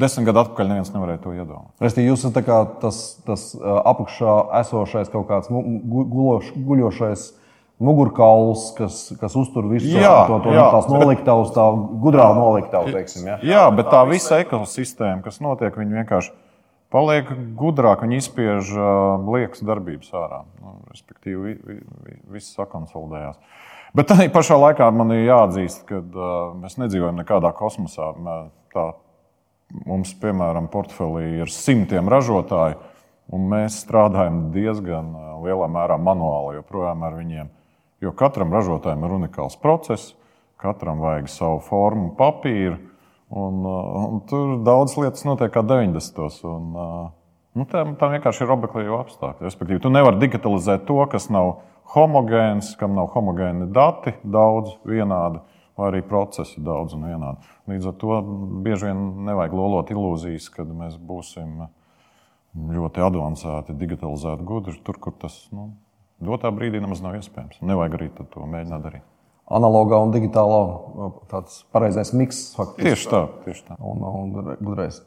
desmit 0.00 0.28
gadu 0.28 0.44
atpakaļ 0.44 0.70
neviens 0.70 0.92
nevarēja 0.94 1.20
to 1.24 1.34
iedomāties. 1.36 1.80
Restīvi, 1.84 2.08
jūs 2.08 2.24
esat 2.24 2.78
tas, 2.80 3.02
tas 3.26 3.48
apakšā 3.60 4.36
esošais 4.62 5.12
kaut 5.12 5.28
kāds 5.28 5.52
guļošs. 5.52 6.54
Guļošais 6.56 7.26
mugurkauls, 7.76 8.70
kas, 8.78 9.02
kas 9.20 9.36
uztur 9.36 9.66
visu 9.68 9.90
jā, 9.92 10.14
to, 10.30 10.40
to 10.46 10.54
jā, 10.56 10.64
tās 10.72 10.86
noliktavas, 10.88 11.52
tā 11.52 11.66
gudrā 12.00 12.30
noliktavu. 12.36 12.92
Teiksim, 12.94 13.26
ja? 13.28 13.36
Jā, 13.44 13.64
bet 13.76 13.90
tā 13.92 14.00
visa 14.08 14.40
ekosistēma, 14.40 15.20
kas 15.26 15.42
notiek, 15.44 15.76
viņi 15.76 16.00
vienkārši 16.00 16.32
paliek 16.92 17.30
gudrāk, 17.58 18.02
viņi 18.04 18.20
izspiež 18.20 18.72
liekas 19.26 19.64
darbības 19.66 20.12
ārā. 20.16 20.42
Nu, 20.62 20.76
respektīvi, 20.92 21.56
vi, 21.56 21.78
vi, 22.06 22.18
viss 22.36 22.56
sakonsolidējās. 22.56 23.40
Bet 23.96 24.10
tā 24.10 24.26
pašā 24.32 24.58
laikā 24.60 24.90
man 24.92 25.14
ir 25.14 25.24
jāatzīst, 25.28 25.86
ka 25.88 26.02
mēs 26.60 26.76
nedzīvojam 26.80 27.22
nekādā 27.22 27.52
kosmosā. 27.56 28.10
Tā, 28.74 28.86
mums, 29.86 30.12
piemēram, 30.20 30.68
portfelī 30.72 31.42
ir 31.42 31.52
simtiem 31.52 32.10
ražotāju, 32.12 32.76
un 33.32 33.46
mēs 33.50 33.80
strādājam 33.82 34.50
diezgan 34.54 35.08
lielā 35.46 35.68
mērā 35.72 35.96
manuāli 35.98 36.60
joprojām 36.60 37.06
ar 37.06 37.16
viņiem. 37.18 37.48
Jo 38.04 38.12
katram 38.12 38.52
ražotājam 38.52 39.06
ir 39.06 39.14
unikāls 39.16 39.56
process, 39.58 40.12
katram 40.60 41.00
vajag 41.00 41.30
savu 41.32 41.62
formu, 41.64 42.12
papīru. 42.18 42.76
Un, 43.30 43.62
uh, 43.66 44.02
un 44.06 44.20
tur 44.30 44.58
daudz 44.66 44.94
lietas 45.00 45.24
notiek 45.26 45.50
kā 45.54 45.64
90. 45.66 46.44
Un, 46.46 46.68
uh, 46.78 47.08
nu, 47.58 47.66
tam, 47.70 47.96
tam 47.98 48.14
vienkārši 48.14 48.44
ir 48.44 48.52
obeklīgi 48.54 48.94
apstākļi. 49.00 49.48
Respektīvi, 49.48 49.82
tu 49.82 49.90
nevari 49.90 50.20
digitalizēt 50.22 50.86
to, 50.86 51.00
kas 51.10 51.26
nav 51.34 51.56
homogēns, 51.96 52.74
kam 52.78 52.94
nav 52.98 53.10
homogēni 53.14 53.70
dati, 53.74 54.14
daudz 54.22 54.76
vienādi. 54.86 55.42
vai 55.76 55.90
arī 55.90 55.98
procesi 56.08 56.62
daudz 56.64 56.94
un 56.96 57.02
vienādi. 57.04 57.50
Līdz 57.68 57.90
ar 57.90 57.96
to 58.00 58.20
bieži 58.64 58.86
vien 58.88 59.02
nevajag 59.26 59.56
lolot 59.58 59.90
ilūzijas, 59.92 60.46
kad 60.54 60.70
mēs 60.72 60.94
būsim 60.96 61.66
ļoti 62.56 63.02
avansēti, 63.04 63.76
digitalizēti, 63.76 64.46
gudri, 64.48 64.78
tur, 64.86 64.96
kur 64.96 65.12
tas 65.20 65.36
nu, 65.52 65.74
dotā 66.24 66.48
brīdī 66.48 66.80
nemaz 66.80 67.04
nav 67.04 67.18
iespējams. 67.18 67.60
Nevajag 67.60 67.98
arī 67.98 68.08
to 68.16 68.48
mēģināt 68.48 68.86
darīt. 68.88 69.04
Analogā 69.46 69.98
un 70.02 70.10
digitālā 70.10 70.62
tāds 71.30 71.60
pareizais 71.74 72.10
miks. 72.18 72.48
Faktiski. 72.58 72.88
Tieši 72.88 73.12
tā, 73.12 73.20
tieši 73.44 73.62
tā. 73.68 73.76
Un, 73.78 74.02
un 74.02 74.56
gudrais. 74.58 74.98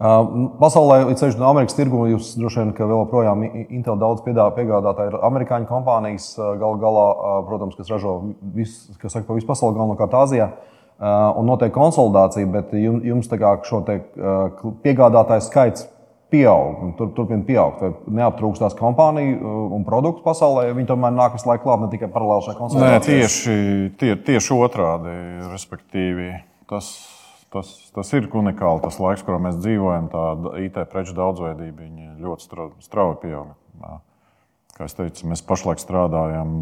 Pasaulē, 0.00 1.02
ceļš 1.18 1.34
no 1.36 1.50
Amerikas 1.50 1.76
tirgu, 1.76 2.06
jūs 2.08 2.30
droši 2.40 2.62
vien, 2.62 2.70
ka 2.72 2.86
vēl 2.88 3.02
joprojām 3.02 3.42
Intel 3.66 3.98
daudz 4.00 4.22
piegādātāji 4.24 5.12
ir 5.12 5.18
amerikāņu 5.28 5.68
kompānijas, 5.68 6.30
gal 6.38 6.78
galā, 6.80 7.06
protams, 7.50 7.76
kas 7.76 7.90
ražo 7.92 8.14
visu, 8.54 8.94
kas 9.02 9.12
saka, 9.12 9.26
pa 9.28 9.36
visu 9.36 9.50
pasauli, 9.50 9.76
galvenokārt 9.76 10.16
Āzijā. 10.22 10.48
Un 11.00 11.48
notiek 11.48 11.72
konsolidācija, 11.74 12.48
bet 12.48 12.72
jums 12.76 13.28
kā 13.28 13.52
šo 13.66 13.82
piegādātāju 14.86 15.44
skaits 15.50 15.84
pieaug, 16.30 16.82
tur, 16.98 17.12
turpina 17.16 17.44
pieaugt. 17.46 17.84
Neaptrūkstās 18.10 18.76
kompāniju 18.78 19.54
un 19.76 19.86
produktu 19.86 20.24
pasaulē, 20.24 20.70
viņi 20.76 20.90
tomēr 20.90 21.14
nāk 21.16 21.36
visu 21.36 21.50
laiku 21.50 21.68
klāt 21.68 21.84
ne 21.84 21.92
tikai 21.92 22.10
paralēli 22.14 22.48
šai 22.48 22.58
konsolidācijai? 22.58 23.22
Tieši, 23.22 23.56
tie, 24.00 24.12
tieši 24.30 24.58
otrādi, 24.58 25.16
respektīvi. 25.50 26.34
Tas 26.70 26.92
tas, 27.52 27.70
tas 27.94 28.12
ir 28.16 28.28
unikāli. 28.30 28.82
Tas 28.84 29.00
laiks, 29.02 29.24
kurā 29.26 29.40
mēs 29.42 29.58
dzīvojam, 29.60 30.08
tā 30.12 30.24
IT 30.64 30.78
preču 30.92 31.16
daudzveidība 31.18 31.90
ļoti 32.22 32.48
strauji 32.84 33.18
pieauga. 33.24 33.98
Kā 34.76 34.86
jau 34.86 34.96
teicu, 35.02 35.26
mēs 35.28 35.42
pašlaik 35.44 35.82
strādājam 35.82 36.54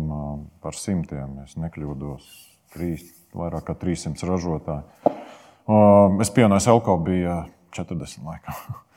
par 0.65 0.77
simtiem, 0.79 1.39
ja 1.43 1.65
nekļūdos, 1.67 2.27
trīs, 2.75 3.05
vairāk 3.37 3.69
kā 3.69 3.77
300 3.79 4.27
ražotāji. 4.27 5.15
Es 6.25 6.33
pievienojos 6.35 6.69
Elko, 6.73 6.97
bija 7.05 7.43
40 7.77 8.27
laikā. 8.27 8.59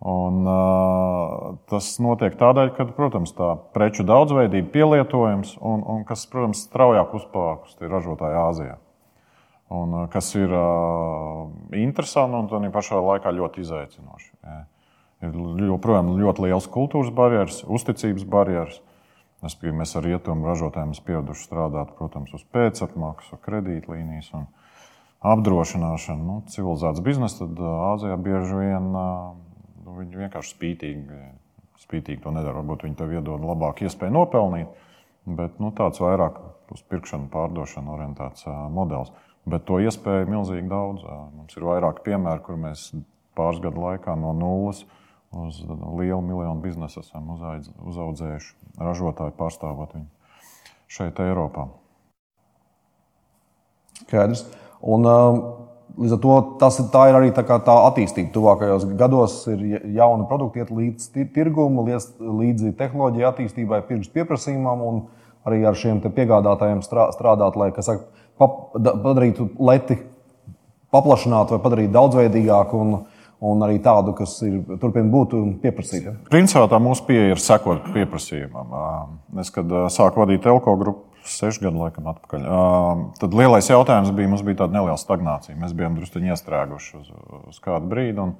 Un, 0.00 0.46
uh, 0.48 1.56
tas 1.68 1.90
notiek 2.00 2.32
tādēļ, 2.40 2.70
ka, 2.72 2.86
protams, 2.96 3.34
tā 3.36 3.50
preču 3.74 4.06
daudzveidība, 4.08 4.70
pielietojums 4.72 5.58
un, 5.60 5.82
un 5.84 6.06
kas, 6.08 6.22
protams, 6.30 6.62
straujāk 6.70 7.12
uzplaukus 7.18 7.76
ir 7.84 7.92
ražotāji 7.92 8.38
Āzijā. 8.40 8.78
Un, 9.70 9.92
eh, 10.00 10.06
kas 10.10 10.32
ir 10.34 10.50
uh, 10.50 11.50
interesanti 11.76 12.38
un 12.38 12.48
tādā 12.50 12.70
pašā 12.72 12.96
laikā 12.96 13.30
ļoti 13.36 13.60
izaicinoši. 13.62 14.30
Ja. 14.42 14.62
Ir 15.28 15.36
joprojām 15.68 16.14
ļoti 16.16 16.46
liels 16.46 16.70
kultūras 16.72 17.12
barjeras, 17.12 17.60
uzticības 17.68 18.24
barjeras. 18.24 18.80
Respektīvi, 19.44 19.76
mēs 19.82 19.92
ar 20.00 20.08
rietumu 20.08 20.48
ražotājiem 20.48 20.96
esam 20.96 21.06
pieraduši 21.06 21.44
strādāt 21.44 21.92
protams, 22.00 22.32
uz 22.36 22.42
pēcapmaksu, 22.56 23.36
kredītlīnijas 23.44 24.32
un 24.36 24.48
apdrošināšanu. 25.20 26.24
Nu, 26.24 26.40
civilizēts 26.48 27.04
bizness, 27.04 27.38
tad 27.38 27.60
Āzijā 27.60 28.16
bieži 28.16 28.58
vien 28.64 28.90
uh, 28.96 29.36
viņi 29.98 30.22
vienkārši 30.24 30.54
spītīgi, 30.54 31.18
spītīgi 31.82 32.22
to 32.24 32.32
nedara. 32.34 32.60
Varbūt 32.60 32.86
viņi 32.86 32.98
tev 33.00 33.14
iedod 33.16 33.44
labāku 33.44 33.86
iespēju 33.88 34.14
nopelnīt, 34.16 34.70
bet 35.26 35.58
nu, 35.62 35.72
tāds 35.76 36.02
vairāk 36.02 36.38
uz 36.70 36.84
pirkšanu, 36.90 37.30
pārdošanu 37.32 37.94
orientēts 37.96 38.46
uh, 38.46 38.62
modelis. 38.72 39.12
Bet 39.50 39.64
to 39.66 39.80
iespēju 39.80 40.26
ir 40.26 40.30
milzīgi 40.30 40.68
daudz. 40.70 41.04
Mums 41.34 41.56
ir 41.56 41.66
vairāki 41.66 42.04
piemēri, 42.10 42.42
kur 42.44 42.58
mēs 42.60 42.90
pāris 43.38 43.62
gadu 43.64 43.82
laikā 43.86 44.14
no 44.20 44.34
nulles 44.36 44.84
uz 45.30 45.60
lielu 45.98 46.20
miljonu 46.26 46.60
biznesu 46.60 47.04
esam 47.04 47.28
uzaudzējuši 47.30 48.80
ražotāju 48.82 49.36
pārstāvot 49.38 49.94
viņu 49.94 50.08
šeit, 50.90 51.20
Eiropā. 51.22 51.68
Skaidrs. 54.02 54.42
Un, 54.80 55.06
līdz 55.98 56.16
ar 56.16 56.20
to 56.22 56.36
tas, 56.60 56.78
tā 56.92 57.06
ir 57.10 57.18
arī 57.18 57.30
tā, 57.34 57.44
tā 57.46 57.76
attīstība. 57.88 58.32
Tuvākajos 58.34 58.86
gados 59.00 59.36
ir 59.50 59.64
jauni 59.96 60.28
produkti, 60.30 60.62
iet 60.62 60.72
līdz 60.74 61.08
tirgumu, 61.34 61.86
līdz 61.86 62.74
tehnoloģiju 62.78 63.28
attīstībai, 63.30 63.82
pirms 63.88 64.12
pieprasījumam 64.14 64.84
un 64.86 65.02
arī 65.48 65.62
ar 65.68 65.78
šiem 65.78 66.02
piegādātājiem 66.04 66.82
strādāt, 66.84 67.56
lai, 67.58 67.72
saka, 67.80 68.06
padarītu 68.40 69.50
leti 69.60 69.98
paplašinātu 70.94 71.56
vai 71.56 71.64
padarītu 71.64 71.94
daudzveidīgāku. 71.96 72.84
Un, 72.84 73.00
un 73.40 73.64
arī 73.64 73.78
tādu, 73.80 74.12
kas 74.12 74.34
ir, 74.44 74.58
turpina 74.82 75.08
būt 75.08 75.32
pieprasīta. 75.62 76.12
Principā 76.28 76.66
tā 76.68 76.80
mūsu 76.82 77.06
pieeja 77.08 77.32
ir 77.32 77.40
sekot 77.40 77.86
pieprasījumam. 77.94 78.74
Es, 79.40 79.48
kad 79.54 79.70
sāku 79.92 80.20
vadīt 80.20 80.44
Elko 80.50 80.74
grupu, 80.80 81.09
sešu 81.34 81.64
gadu 81.66 81.82
laikam 81.82 82.08
atpakaļ, 82.10 82.46
tad 83.20 83.34
lielais 83.36 83.68
jautājums 83.70 84.12
bija, 84.16 84.30
mums 84.32 84.44
bija 84.46 84.62
tāda 84.62 84.78
neliela 84.78 84.98
stagnācija. 85.00 85.58
Mēs 85.60 85.74
bijām 85.76 85.98
drusku 85.98 86.22
iestrēguši 86.22 86.94
uz, 87.00 87.10
uz 87.52 87.60
kādu 87.64 87.90
brīdi, 87.90 88.18
un, 88.22 88.34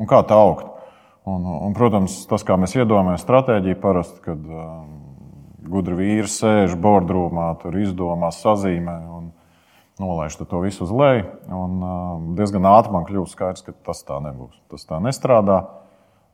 un 0.00 0.10
kā 0.10 0.22
tā 0.28 0.38
augt. 0.38 0.66
Un, 1.24 1.46
un, 1.48 1.72
protams, 1.76 2.18
tas, 2.28 2.42
kā 2.44 2.58
mēs 2.60 2.76
iedomājamies 2.76 3.22
stratēģiju, 3.24 3.78
parasti, 3.80 4.18
kad 4.26 4.42
um, 4.44 4.90
gudri 5.72 5.96
vīri 5.96 6.28
sēž 6.28 6.74
bordrūmā, 6.76 7.46
tur 7.62 7.78
izdomā, 7.80 8.28
sazīmē. 8.34 8.98
Un, 9.16 9.30
nolaiž 10.02 10.36
to 10.42 10.60
visu 10.60 10.84
uz 10.84 10.92
leju. 10.92 11.24
Un, 11.54 11.78
uh, 11.80 12.12
diezgan 12.36 12.66
ātri 12.68 12.92
man 12.92 13.08
kļuva 13.08 13.30
skaidrs, 13.30 13.64
ka 13.64 13.72
tas 13.86 14.04
tā 14.04 14.18
nebūs. 14.20 14.58
Tas 14.68 14.84
tā 14.90 15.00
nestrādā. 15.00 15.62
Uh, 15.62 15.83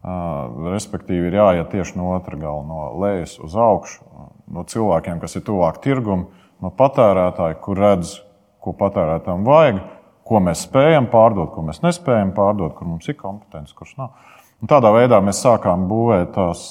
respektīvi, 0.01 1.29
ir 1.29 1.37
jāiet 1.37 1.71
tieši 1.73 1.99
no 2.01 2.15
otra 2.15 2.39
gala, 2.41 2.65
no 2.65 2.85
lejas 3.03 3.37
uz 3.43 3.57
augšu, 3.59 4.05
no 4.51 4.65
cilvēkiem, 4.65 5.21
kas 5.21 5.37
ir 5.37 5.45
tuvāk 5.45 5.83
tirgumam, 5.85 6.31
no 6.65 6.73
patērētāja, 6.77 7.59
kur 7.61 7.81
redz, 7.81 8.17
ko 8.61 8.73
patērētājiem 8.77 9.45
vajag, 9.45 9.81
ko 10.25 10.41
mēs 10.45 10.65
spējam 10.67 11.09
pārdot, 11.13 11.53
ko 11.55 11.65
mēs 11.67 11.83
nespējam 11.85 12.33
pārdot, 12.37 12.75
kur 12.79 12.89
mums 12.89 13.09
ir 13.11 13.19
kompetence, 13.21 13.75
kurš 13.77 13.97
nav. 14.01 14.15
Un 14.61 14.69
tādā 14.69 14.91
veidā 14.93 15.21
mēs 15.25 15.41
sākām 15.41 15.87
būvēt 15.89 16.35
tās 16.37 16.65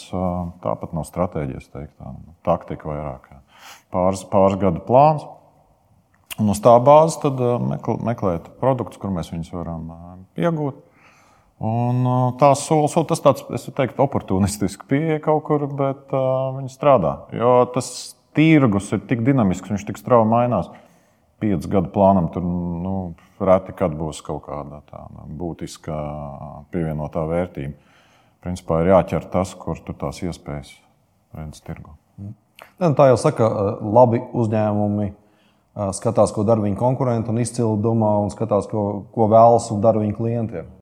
tāpat 0.63 0.93
no 0.93 1.03
stratēģijas, 1.05 1.69
teikt, 1.73 1.95
tā, 1.97 2.13
taktika 2.45 2.89
vairāk. 2.89 3.29
Pāris, 3.93 4.21
pāris 4.29 4.59
gadu 4.61 4.83
plāns. 4.85 5.25
Un 6.39 6.53
uz 6.53 6.61
tā 6.63 6.71
bāzes 6.79 7.17
meklēt 8.05 8.45
produktus, 8.61 9.01
kur 9.01 9.11
mēs 9.11 9.33
viņus 9.33 9.51
varam 9.51 9.89
iegūt. 10.39 10.77
Un 11.59 12.05
tās 12.39 12.61
solis, 12.63 12.95
tas 13.09 13.19
tāds, 13.19 13.43
es 13.51 13.65
teiktu, 13.67 13.99
oportunistisks 14.05 14.87
pieeja 14.87 15.19
kaut 15.25 15.43
kur, 15.49 15.65
bet 15.67 16.13
uh, 16.15 16.55
viņi 16.55 16.71
strādā. 16.71 17.17
Jo 17.35 17.65
tas 17.73 18.15
tirgus 18.37 18.87
ir 18.95 19.03
tik 19.09 19.25
dinamisks, 19.27 19.67
viņš 19.67 19.83
tik 19.89 19.99
strauji 19.99 20.29
mainās. 20.31 20.71
Piecu 21.39 21.71
gadu 21.71 21.91
plānam 21.91 22.29
tur 22.31 22.43
nu, 22.43 22.95
reti 23.43 23.75
kad 23.75 23.91
būs 23.95 24.23
kaut 24.23 24.45
kāda 24.47 24.81
tāda 24.87 25.27
būtiska 25.39 25.99
pievienotā 26.71 27.23
vērtība. 27.27 27.75
Principā 28.43 28.81
ir 28.83 28.93
jāķer 28.93 29.27
tas, 29.31 29.51
kur 29.59 29.79
tur 29.83 29.97
tās 29.99 30.21
iespējas 30.23 30.71
redz 31.35 31.59
tirgu. 31.63 31.91
Tā 32.79 33.07
jau 33.11 33.19
saka, 33.19 33.47
labi 33.83 34.21
uzņēmumi 34.31 35.11
skatās, 35.95 36.31
ko 36.35 36.47
dara 36.47 36.63
viņa 36.63 36.79
konkurenti, 36.79 37.31
un 37.31 37.43
izcili 37.43 37.79
domā 37.83 38.15
un 38.23 38.31
skatās, 38.31 38.67
ko, 38.71 39.05
ko 39.15 39.27
vēlas 39.31 39.71
un 39.75 39.83
dara 39.83 40.03
viņa 40.03 40.15
klientiem. 40.15 40.78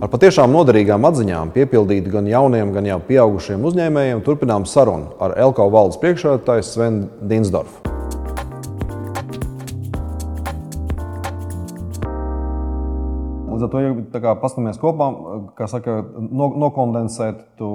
Ar 0.00 0.08
patiešām 0.08 0.48
noderīgām 0.48 1.04
atziņām, 1.04 1.50
piepildītu 1.52 2.08
gan 2.08 2.24
jauniem, 2.24 2.70
gan 2.72 2.86
jau 2.88 2.94
pieaugušiem 3.04 3.66
uzņēmējiem, 3.68 4.22
turpinām 4.24 4.64
sarunu 4.64 5.10
ar 5.20 5.34
Elko 5.36 5.66
valdes 5.68 5.98
priekšsēdētāju 6.00 6.64
Svenu 6.64 7.08
Dinsdorfu. 7.28 7.82
Līdz 13.50 13.66
ar 13.66 13.72
to, 13.74 13.84
ja 13.84 14.34
paskatāmies 14.40 14.80
kopā, 14.80 15.10
kā 15.60 15.68
saka, 15.68 15.98
nokondensēt 16.32 17.44
to 17.60 17.68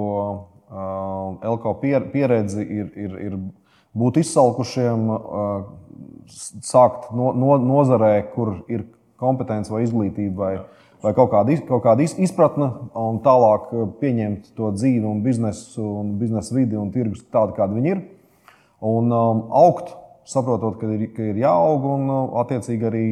Elko 1.46 1.76
pieredzi 1.78 2.66
ir, 2.66 2.90
ir, 3.06 3.18
ir 3.22 3.38
būt 3.94 4.18
izsalkušiem, 4.24 5.06
sākt 6.74 7.12
no, 7.14 7.30
no, 7.38 7.54
nozarē, 7.70 8.16
kur 8.34 8.56
ir 8.66 8.88
kompetence 9.14 9.70
vai 9.70 9.86
izglītība 9.86 10.42
vai, 10.42 10.56
vai 11.04 11.12
kaut 11.16 11.30
kāda, 11.32 11.56
kaut 11.68 11.84
kāda 11.84 12.04
izpratne, 12.06 12.70
un 12.96 13.20
tālāk 13.24 13.70
pieņemt 14.00 14.52
to 14.56 14.70
dzīvi 14.74 15.04
un 15.08 15.22
biznesu, 15.24 15.84
un 16.02 16.14
biznesa 16.20 16.56
vidi 16.56 16.78
un 16.80 16.92
tirgus 16.94 17.24
tādu, 17.32 17.56
kādi 17.56 17.78
viņi 17.78 17.92
ir. 17.92 18.02
Un 18.86 19.12
um, 19.12 19.42
augt, 19.56 19.94
saprotot, 20.28 20.78
ka 20.80 20.88
ir, 20.92 21.08
ka 21.16 21.30
ir 21.30 21.40
jāaug, 21.40 21.86
un 21.96 22.10
attiecīgi 22.42 22.88
arī 22.88 23.06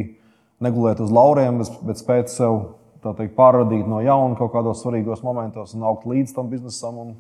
negulēt 0.64 1.00
uz 1.04 1.12
lauriem, 1.12 1.62
bet 1.84 2.00
spēt 2.00 2.32
sev 2.32 2.74
teikt, 3.04 3.34
pārradīt 3.36 3.88
no 3.88 4.00
jauna 4.00 4.36
kaut 4.38 4.54
kādos 4.54 4.80
svarīgos 4.80 5.24
momentos 5.24 5.74
un 5.76 5.84
augt 5.84 6.06
līdz 6.08 6.36
tam 6.36 6.50
biznesam. 6.52 7.00
Un, 7.00 7.14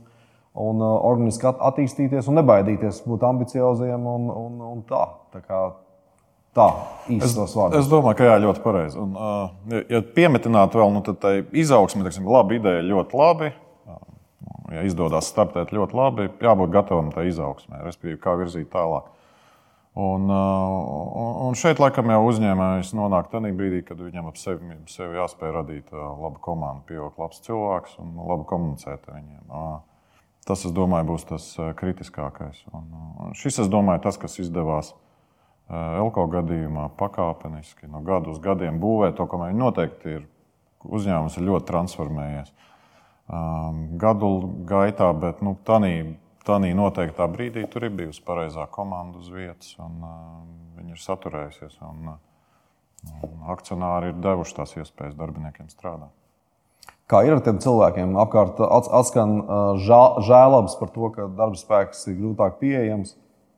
un 0.54 0.82
uh, 0.82 0.92
organiski 1.02 1.48
attīstīties 1.50 2.28
un 2.30 2.38
nebaidīties 2.38 3.02
būt 3.08 3.24
ambicioziem 3.26 4.04
un, 4.06 4.28
un, 4.30 4.60
un 4.70 4.84
tā. 4.86 5.02
tā 5.34 5.42
kā, 5.42 5.64
Tā 6.54 6.68
īstenībā 7.10 7.44
es, 7.48 7.56
es 7.80 7.90
domāju, 7.90 8.18
ka 8.18 8.28
jā, 8.28 8.36
ļoti 8.44 8.62
pareizi. 8.64 9.00
Un, 9.00 9.16
uh, 9.18 9.80
ja 9.90 10.00
piemetināt 10.16 10.76
vēl, 10.78 10.92
nu, 10.94 11.02
tad 11.04 11.18
tā 11.22 11.34
izaugsme, 11.52 12.04
teiksim, 12.06 12.28
laba 12.30 12.56
ideja, 12.56 12.84
ļoti 12.86 13.20
labi. 13.20 13.50
Ja 14.72 14.80
izdodas 14.86 15.28
startēt 15.28 15.74
ļoti 15.76 15.96
labi, 15.96 16.28
jābūt 16.42 16.72
gatavam 16.72 17.10
tai 17.12 17.28
izaugsmē, 17.28 17.82
respektīvi, 17.84 18.16
kā 18.22 18.32
virzīt 18.40 18.70
tālāk. 18.72 19.10
Un, 19.94 20.24
un, 20.26 21.34
un 21.46 21.54
šeit, 21.54 21.78
laikam, 21.78 22.08
jau 22.10 22.24
uzņēmējs 22.26 22.94
nonāk 22.98 23.28
tādā 23.30 23.52
brīdī, 23.54 23.84
kad 23.86 24.00
viņam 24.02 24.32
ap 24.32 24.40
sevi, 24.40 24.72
sevi 24.90 25.20
jāspēj 25.20 25.52
radīt 25.54 25.92
labu 25.94 26.40
komandu, 26.42 26.82
pieaugt 26.88 27.20
labs 27.22 27.44
cilvēks 27.44 28.00
un 28.02 28.16
labi 28.24 28.48
komunicēt 28.50 29.04
ar 29.06 29.20
viņiem. 29.20 29.54
Tas, 30.48 30.64
es 30.66 30.74
domāju, 30.74 31.06
būs 31.12 31.28
tas 31.28 31.46
kritiskākais. 31.78 32.64
Un, 32.74 32.88
un 33.22 33.38
šis, 33.38 33.62
es 33.62 33.70
domāju, 33.70 34.02
tas, 34.08 34.18
kas 34.20 34.40
izdevās 34.42 34.90
Elko 35.74 36.26
gadījumā, 36.32 36.88
pakāpeniski 36.98 37.88
no 37.90 38.02
gada 38.04 38.30
uz 38.32 38.38
gadiem 38.42 38.78
būvēt 38.82 39.16
to, 39.18 39.26
ka 39.30 39.40
viņi 39.40 39.60
noteikti 39.60 40.16
ir. 40.18 40.22
Uzņēmums 40.84 41.38
ir 41.40 41.46
ļoti 41.48 41.64
transformējies 41.70 42.50
gadu 43.96 44.30
gaitā, 44.68 45.12
bet 45.16 45.40
nu, 45.40 45.56
tādā 45.64 46.74
noteiktā 46.76 47.28
brīdī 47.32 47.64
tur 47.72 47.84
ir 47.84 47.94
bijusi 47.96 48.22
pareizā 48.24 48.66
komanda 48.70 49.18
uz 49.18 49.30
vietas, 49.32 49.74
un 49.80 50.02
uh, 50.04 50.42
viņi 50.76 50.92
ir 50.92 51.00
saturējusies. 51.00 51.78
Un, 51.88 52.18
un 53.24 53.48
akcionāri 53.52 54.12
ir 54.12 54.20
devuši 54.20 54.58
tās 54.58 54.76
iespējas 54.76 55.16
darbiniekiem 55.16 55.70
strādāt. 55.72 56.12
Kā 57.08 57.20
ir 57.24 57.36
ar 57.36 57.42
tiem 57.44 57.58
cilvēkiem? 57.60 58.14
Apkārt 58.16 58.60
atskan 58.64 59.42
žēl, 59.84 60.22
žēlabs 60.24 60.76
par 60.80 60.92
to, 60.92 61.10
ka 61.12 61.26
darba 61.28 61.56
spēks 61.60 62.06
ir 62.08 62.16
grūtāk 62.20 62.56
pieejams, 62.60 63.12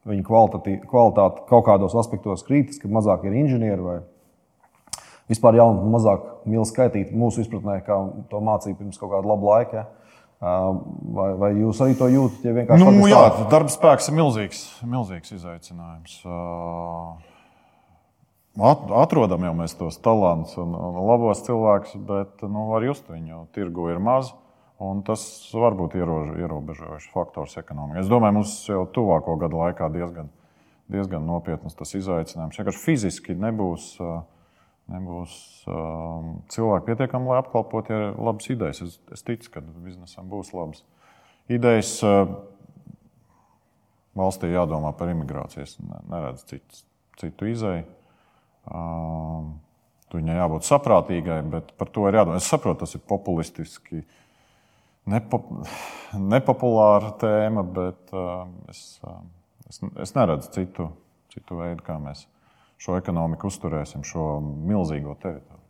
viņa 0.06 0.26
kvalitāte, 0.26 1.46
kaut 1.50 1.66
kādos 1.66 1.96
aspektos 1.98 2.44
krītas, 2.46 2.78
ka 2.82 2.90
mazāk 2.92 3.26
ir 3.26 3.36
inženieri 3.42 3.82
vai 3.82 3.98
vispār 5.30 5.58
jaunu, 5.58 5.86
mazāk 5.92 6.24
mīl 6.48 6.66
skaitīt 6.68 7.14
mūsu 7.16 7.42
izpratnē, 7.44 7.80
kā 7.86 7.98
to 8.30 8.42
mācīja 8.44 8.78
pirms 8.78 9.00
kaut 9.00 9.12
kāda 9.14 9.32
laba 9.32 9.56
laika. 9.56 9.82
Ja? 9.82 9.86
Vai, 11.16 11.30
vai 11.40 11.50
jūs 11.56 11.80
arī 11.80 11.96
to 11.96 12.10
jūtat? 12.12 12.44
Ja 12.44 12.76
nu, 12.76 13.06
jā, 13.08 13.22
darba 13.50 13.72
spēks 13.72 14.10
ir 14.10 14.18
milzīgs, 14.18 14.66
milzīgs 14.84 15.32
izaicinājums. 15.32 16.18
Atrodam 18.56 19.44
jau 19.48 19.54
mēs 19.56 19.76
tos 19.76 19.98
talantus 20.04 20.56
un, 20.60 20.76
un 20.76 21.00
labos 21.08 21.42
cilvēkus, 21.44 21.96
bet 22.08 22.44
nu, 22.44 22.68
var 22.70 22.84
just 22.84 23.08
viņu 23.10 23.46
tirgu 23.56 23.90
ir 23.92 24.00
maz. 24.00 24.30
Un 24.82 25.00
tas 25.06 25.22
var 25.56 25.76
būt 25.76 25.94
ierobežojošs 25.96 27.08
faktors 27.14 27.56
ekonomikā. 27.56 28.02
Es 28.02 28.10
domāju, 28.12 28.38
mums 28.40 28.56
jau 28.68 28.82
tuvāko 28.92 29.38
gadu 29.40 29.62
laikā 29.62 29.88
diezgan, 29.94 30.28
diezgan 30.92 31.24
nopietnas 31.24 31.78
tas 31.78 31.94
izaicinājums. 31.96 32.58
Vienkārši 32.60 32.82
fiziski 32.82 33.36
nebūs 33.40 33.94
uh, 34.04 34.18
nebūs 34.92 35.32
cilvēki 36.52 36.86
pietiekami, 36.90 37.30
lai 37.32 37.40
apkalpotu 37.40 37.94
ja 37.94 38.10
labas 38.14 38.50
idejas. 38.52 38.82
Es, 38.84 38.98
es 39.16 39.24
ticu, 39.26 39.50
ka 39.56 39.62
biznesam 39.64 40.28
būs 40.30 40.52
labas 40.54 40.84
idejas. 41.50 41.96
Uh, 42.04 42.36
valstī 44.16 44.48
jādomā 44.52 44.94
par 44.96 45.10
imigrāciju. 45.12 45.66
Es 45.66 45.76
neredzu 46.08 46.46
citu, 46.52 46.82
citu 47.20 47.52
izēju. 47.52 47.86
Uh, 48.66 49.54
Viņai 50.16 50.36
jābūt 50.38 50.64
saprātīgai, 50.64 51.40
bet 51.52 51.72
par 51.76 51.90
to 51.92 52.06
ir 52.08 52.16
jādomā. 52.16 52.38
Es 52.38 52.46
saprotu, 52.48 52.78
tas 52.84 52.94
ir 52.96 53.02
populistiski, 53.10 53.98
nepo, 55.10 55.42
nepopulāra 56.18 57.12
tēma, 57.20 57.64
bet 57.76 58.14
uh, 58.14 58.46
es, 58.70 58.98
uh, 59.06 59.20
es, 59.70 59.82
es 60.02 60.16
neredzu 60.16 60.52
citu, 60.54 60.90
citu 61.34 61.60
veidu, 61.60 61.84
kā 61.86 61.98
mēs 62.02 62.26
šo 62.82 62.98
ekonomiku 63.00 63.48
uzturēsim, 63.50 64.04
šo 64.06 64.36
milzīgo 64.42 65.16
teritoriju. 65.22 65.62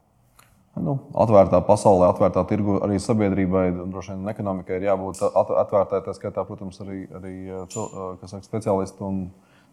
Nu, 0.76 0.98
atvērtā 1.16 1.62
pasaulē, 1.64 2.10
atvērtā 2.12 2.42
tirgu 2.50 2.74
arī 2.84 2.98
sabiedrībai, 3.00 3.70
droši 3.88 4.12
vien 4.12 4.28
ekonomikai 4.28 4.76
ir 4.76 4.90
jābūt 4.90 5.22
atvērtai. 5.24 6.02
Tā 6.04 6.12
skaitā, 6.12 6.44
protams, 6.44 6.82
arī, 6.84 6.98
arī 7.16 7.36
saka, 7.72 8.42
speciālistu 8.44 9.06
un 9.06 9.22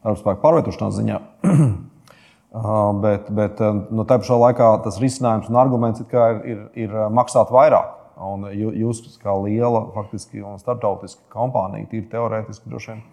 darbspēku 0.05 0.39
pārvietošanās 0.46 0.96
ziņā. 1.01 1.17
bet 3.03 3.27
bet 3.36 3.60
no 3.91 4.05
tā 4.08 4.20
pašā 4.22 4.38
laikā 4.46 4.70
tas 4.86 5.01
risinājums 5.03 5.51
un 5.51 5.60
arguments 5.60 6.05
ir, 6.05 6.39
ir, 6.53 6.63
ir 6.86 6.96
maksāt 7.12 7.51
vairāk. 7.51 8.02
Un 8.22 8.46
jūs, 8.53 9.01
kā 9.22 9.33
liela 9.42 9.88
faktiski, 9.96 10.44
un 10.46 10.61
starptautiska 10.61 11.25
kompānija, 11.33 11.90
tīri 11.90 12.09
teorētiski 12.11 12.70
droši 12.70 12.94
vien 12.94 13.03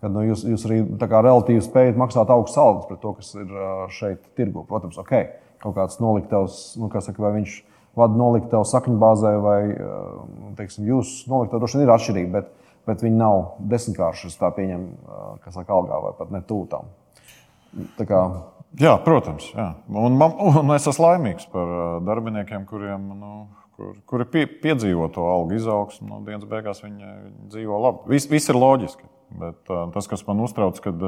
kad 0.00 0.12
nu, 0.14 0.22
jūs, 0.24 0.44
jūs 0.48 0.62
arī 0.68 0.78
relatīvi 0.88 1.62
spējat 1.64 1.98
maksāt 2.00 2.30
augstas 2.32 2.60
algas 2.62 2.86
par 2.88 3.00
to, 3.02 3.12
kas 3.18 3.34
ir 3.36 3.50
šeit 3.92 4.22
tirgu. 4.38 4.64
Protams, 4.68 4.96
ok, 5.00 5.12
kaut 5.60 5.76
kāds 5.76 6.00
noliktavs, 6.00 6.60
nu, 6.80 6.88
saka, 6.94 7.20
vai 7.20 7.34
viņš 7.36 7.58
vada 7.98 8.16
noliktavu 8.16 8.64
sakņbāzē, 8.70 9.34
vai 9.44 9.58
teiksim, 10.58 10.88
jūs 10.88 11.26
noliktavā 11.30 11.64
droši 11.64 11.78
vien 11.78 11.86
ir 11.86 11.92
atšķirīga, 11.96 12.32
bet, 12.38 12.48
bet 12.88 13.04
viņi 13.04 13.20
nav 13.20 13.42
desmitkārši, 13.72 14.32
tā 14.40 14.52
pieņem, 14.56 14.88
kas 15.44 15.58
saka, 15.58 15.76
algā 15.76 16.00
vai 16.06 16.14
pat 16.16 16.32
ne 16.32 16.40
tūtām. 16.48 16.88
Kā... 18.00 18.24
Jā, 18.80 18.96
protams. 19.04 19.50
Jā. 19.52 19.72
Un, 19.90 20.16
man, 20.18 20.32
un 20.38 20.72
es 20.74 20.88
esmu 20.88 21.10
laimīgs 21.10 21.50
par 21.52 22.00
darbiniekiem, 22.06 22.64
kuriem 22.70 23.10
nu, 23.18 23.34
kur, 23.80 23.96
kuri 24.08 24.26
pie, 24.28 24.44
piedzīvo 24.60 25.08
to 25.14 25.24
algu 25.24 25.56
izaugsmu. 25.56 26.08
No 26.10 26.20
dienas 26.26 26.44
beigās 26.48 26.82
viņi, 26.84 27.12
viņi 27.24 27.50
dzīvo 27.54 27.80
labi. 27.80 28.10
Viss 28.12 28.28
vis 28.30 28.48
ir 28.52 28.58
loģiski. 28.60 29.08
Bet 29.40 29.70
tas, 29.94 30.08
kas 30.10 30.24
man 30.26 30.42
uztrauc, 30.44 30.80
kad 30.84 31.04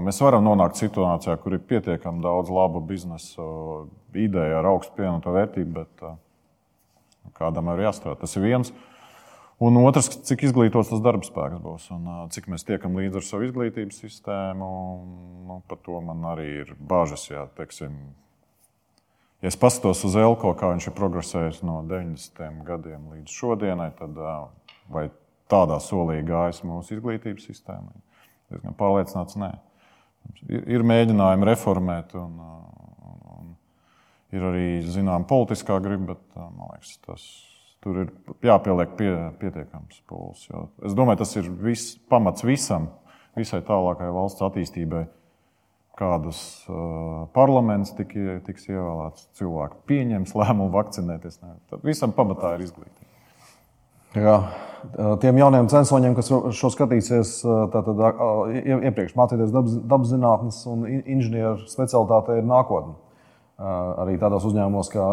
mēs 0.00 0.18
varam 0.24 0.46
nonākt 0.46 0.80
situācijā, 0.80 1.36
kur 1.42 1.54
ir 1.56 1.66
pietiekami 1.68 2.24
daudz 2.24 2.50
labu 2.52 2.80
biznesa 2.88 3.44
ideju 4.16 4.58
ar 4.58 4.70
augstu 4.72 4.96
pievienoto 4.96 5.34
vērtību, 5.34 5.84
bet 5.84 7.36
kādam 7.36 7.70
ir 7.74 7.84
jāstrādā. 7.86 8.22
Tas 8.24 8.36
ir 8.38 8.46
viens. 8.46 8.72
Un 9.62 9.76
otrs, 9.78 10.08
cik 10.26 10.48
izglītots 10.48 10.90
tas 10.90 11.02
darba 11.04 11.22
spēks 11.22 11.60
būs 11.62 11.86
un 11.94 12.08
cik 12.34 12.48
mēs 12.50 12.66
tiekam 12.66 12.96
līdzi 12.98 13.20
ar 13.20 13.26
savu 13.28 13.46
izglītības 13.46 14.00
sistēmu. 14.02 14.70
Nu, 15.46 15.60
par 15.70 15.78
to 15.84 16.00
man 16.02 16.24
arī 16.32 16.48
ir 16.64 16.72
bažas. 16.80 17.28
Jā, 17.30 17.44
teiksim, 17.60 17.94
ja 19.44 19.50
es 19.52 19.58
paskatos 19.60 20.00
uz 20.08 20.16
Elko, 20.16 20.54
kā 20.56 20.70
viņš 20.72 20.88
ir 20.88 20.96
progresējis 20.96 21.60
no 21.68 21.82
90. 21.84 22.62
gadiem 22.64 23.10
līdz 23.12 23.36
šodienai, 23.36 23.90
tad 23.98 24.16
vai 24.88 25.10
tādā 25.52 25.76
solī 25.84 26.22
gājis 26.24 26.62
mūsu 26.64 26.96
izglītības 26.96 27.44
sistēmai. 27.50 28.00
Es 28.48 28.62
esmu 28.62 28.72
pārliecināts, 28.78 29.36
nē. 29.40 29.50
Ir, 30.48 30.84
mēģinājumi 30.88 31.48
reformēt, 31.50 32.14
un, 32.16 32.38
un, 32.40 33.18
un 33.34 33.50
ir 34.32 34.46
arī 34.48 34.68
zināma 34.88 35.28
politiskā 35.28 35.76
griba, 35.84 36.14
bet 36.14 36.38
man 36.40 36.72
liekas, 36.72 36.94
tas 37.04 37.26
tur 37.84 38.00
ir 38.06 38.12
jāpieliek 38.48 38.96
pie, 38.96 39.12
pietiekams 39.42 40.00
pūles. 40.08 40.46
Es 40.88 40.96
domāju, 40.96 41.20
tas 41.20 41.36
ir 41.36 41.52
vis, 41.60 41.90
pamats 42.08 42.46
visam, 42.46 42.88
visai 43.36 43.60
tālākajai 43.66 44.16
valsts 44.16 44.44
attīstībai. 44.48 45.04
Kādas 45.94 46.38
uh, 46.66 47.24
parlaments 47.36 47.92
tik, 47.94 48.16
tiks 48.48 48.66
ievēlēts, 48.66 49.28
cilvēki 49.38 49.82
pieņems 49.86 50.34
lēmumu 50.34 50.72
vakcinēties. 50.74 51.38
Tad 51.70 51.84
visam 51.86 52.14
pamatā 52.16 52.56
ir 52.56 52.64
izglītība. 52.66 53.04
Jā, 54.14 54.34
tiem 55.22 55.38
jauniem 55.40 55.66
censoņiem, 55.70 56.12
kas 56.14 56.28
šo 56.54 56.68
skatīsies, 56.70 57.40
tātad 57.74 57.98
iepriekš 58.54 59.16
mācīties 59.18 59.50
dabas, 59.54 59.74
dabas 59.90 60.12
zinātnes 60.12 60.60
un 60.70 60.84
inženieru 60.86 61.66
specialitāte 61.70 62.38
ir 62.38 62.46
nākotne. 62.46 62.94
Arī 64.02 64.14
tādos 64.18 64.46
uzņēmumos, 64.46 64.90
kā, 64.90 65.08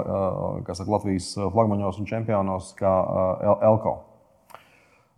kā 0.68 0.76
saka, 0.78 0.94
Latvijas 0.94 1.32
flagmaņos 1.38 1.98
un 2.02 2.10
čempionos, 2.10 2.72
kā 2.78 2.94
Elko. 3.70 3.96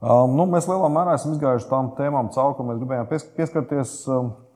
Nu, 0.03 0.47
mēs 0.51 0.67
lielā 0.67 0.89
mērā 0.91 1.15
esam 1.15 1.35
izgājuši 1.35 1.69
tām 1.69 1.91
tēmām 1.99 2.31
cauri, 2.35 2.55
ko 2.57 2.67
mēs 2.67 2.79
gribējām 2.81 3.11
pieskarties. 3.35 3.93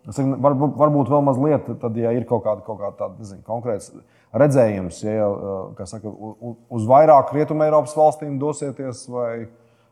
Varbūt, 0.08 0.78
varbūt 0.80 1.10
vēl 1.12 1.24
mazliet, 1.28 1.66
tad, 1.82 1.98
ja 2.00 2.14
ir 2.16 2.24
kaut 2.30 2.46
kāda, 2.46 2.62
kaut 2.64 2.80
kāda 2.80 2.96
tāda, 2.96 3.18
nezinu, 3.20 3.42
konkrēta 3.44 4.00
redzējums, 4.40 5.02
ja 5.04 5.16
jau 5.18 5.32
saka, 5.90 6.12
uz 6.72 6.86
vairāk 6.88 7.34
rietumē 7.36 7.68
Eiropas 7.68 7.96
valstīm 7.98 8.38
dosieties, 8.40 9.02
vai, 9.12 9.50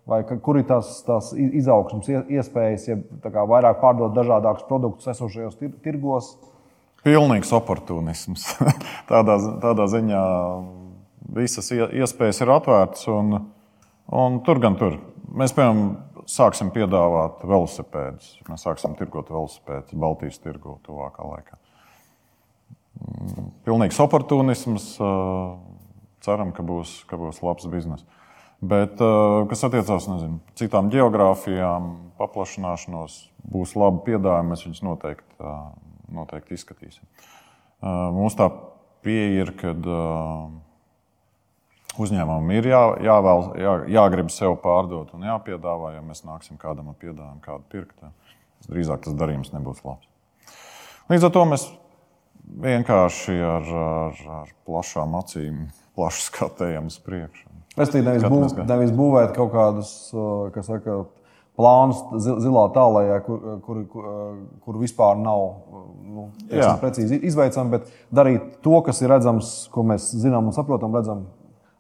vai 0.07 0.21
kur 0.29 0.61
ir 0.61 0.67
tās, 0.69 1.01
tās 1.03 1.33
izaugsmas 1.35 2.07
iespējas, 2.31 2.87
ja 2.87 2.97
vairāk 3.43 3.81
pārdot 3.83 4.15
dažādākus 4.15 4.67
produktus 4.69 5.11
esošajos 5.11 5.59
tirgos. 5.83 6.31
Pilnīgs 7.03 7.51
oportunisms. 7.53 8.47
tādā, 9.11 9.35
tādā 9.67 9.89
ziņā 9.91 10.23
visas 11.35 11.73
iespējas 11.75 12.39
ir 12.45 12.55
atvērtas, 12.55 13.03
un, 13.11 13.41
un 14.15 14.39
tur 14.47 14.63
gan 14.63 14.79
tur. 14.79 14.95
Mēs, 15.35 15.51
piemēram, 15.57 15.89
sāksim 16.29 16.71
piedāvāt 16.75 17.43
velosipēdus. 17.45 18.33
Mēs 18.49 18.65
sāksim 18.65 18.97
tirgot 18.99 19.29
velosipēdus 19.33 19.99
Baltijas 19.99 20.41
tirgu 20.43 20.79
tuvākā 20.85 21.27
laikā 21.29 21.59
pilnīgs 23.65 23.99
oportunisms. 24.03 24.95
Ceram, 26.25 26.51
ka 26.55 26.65
būs, 26.65 27.03
ka 27.09 27.19
būs 27.21 27.41
labs 27.45 27.67
bizness. 27.69 28.05
Bet, 28.65 28.97
kas 28.97 29.65
attiecās 29.67 30.07
uz 30.09 30.23
citām 30.57 30.87
geogrāfijām, 30.93 31.89
paplašināšanos, 32.17 33.17
būs 33.51 33.75
labi 33.77 34.01
piedāvājumi, 34.07 34.49
mēs 34.53 34.63
viņus 34.65 34.81
noteikti, 34.87 35.51
noteikti 36.15 36.57
izskatīsim. 36.57 37.03
Mums 38.15 38.37
tā 38.39 38.47
pieeja 39.05 39.43
ir, 39.43 39.51
ka 39.59 39.75
uzņēmumam 42.01 42.51
ir 42.55 42.67
jā, 42.71 42.81
jāvēl, 43.05 43.47
jā, 43.61 43.73
jāgrib 43.95 44.29
sev 44.33 44.57
pārdot 44.63 45.13
un 45.15 45.25
jāpiedāvā. 45.27 45.95
Ja 45.95 46.03
mēs 46.05 46.25
nāksim 46.27 46.59
kādam 46.61 46.91
ar 46.91 46.99
piedāvājumu, 47.01 47.41
kādu 47.43 47.65
pirkt, 47.71 48.05
drīzāk 48.69 49.05
tas 49.05 49.17
darījums 49.17 49.53
nebūs 49.55 49.83
labs. 49.85 50.07
Līdz 51.11 51.27
ar 51.27 51.33
to 51.35 51.43
mēs 51.49 51.67
vienkārši 52.65 53.35
ar, 53.45 53.67
ar, 53.81 54.23
ar 54.41 54.53
plašām 54.67 55.19
acīm, 55.19 55.67
plaši 55.97 56.25
skatējam 56.29 56.89
uz 56.91 56.97
priekšu. 57.03 57.45
Es 57.75 57.91
tikai 57.91 58.15
nevis, 58.15 58.25
būv, 58.31 58.65
nevis 58.69 58.91
būvēt 58.95 59.35
kaut 59.35 59.51
kādus, 59.51 59.91
kas 60.55 60.69
saka, 60.69 61.01
plānus 61.59 62.01
zilā 62.23 62.65
tālākajā, 62.75 63.17
kur, 63.25 63.41
kur, 63.63 63.79
kur, 63.91 64.07
kur 64.63 64.77
vispār 64.79 65.19
nav 65.19 65.43
nu, 66.03 66.27
precīzi 66.81 67.19
izveicami, 67.27 67.77
bet 67.77 67.91
darīt 68.15 68.59
to, 68.65 68.77
kas 68.85 69.01
ir 69.03 69.11
redzams, 69.13 69.55
ko 69.71 69.85
mēs 69.87 70.09
zinām 70.19 70.51
un 70.51 70.55
saprotam, 70.55 70.95
redzam 70.95 71.25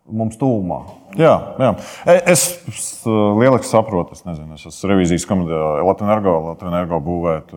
mums 0.05 0.37
tūmā. 0.41 0.79
Jā, 1.17 1.33
jā. 1.59 1.71
E, 2.05 2.17
es, 2.33 2.45
es 2.69 2.89
lieliski 3.07 3.69
saprotu, 3.69 4.17
es 4.17 4.25
nezinu, 4.27 4.57
es 4.57 4.67
esmu 4.69 4.91
revizijas 4.91 5.25
komitejā 5.29 5.71
Latvijas 5.85 6.09
Energo, 6.09 6.35
Latvijas 6.49 6.73
Energo 6.73 6.99
būvēt 7.05 7.53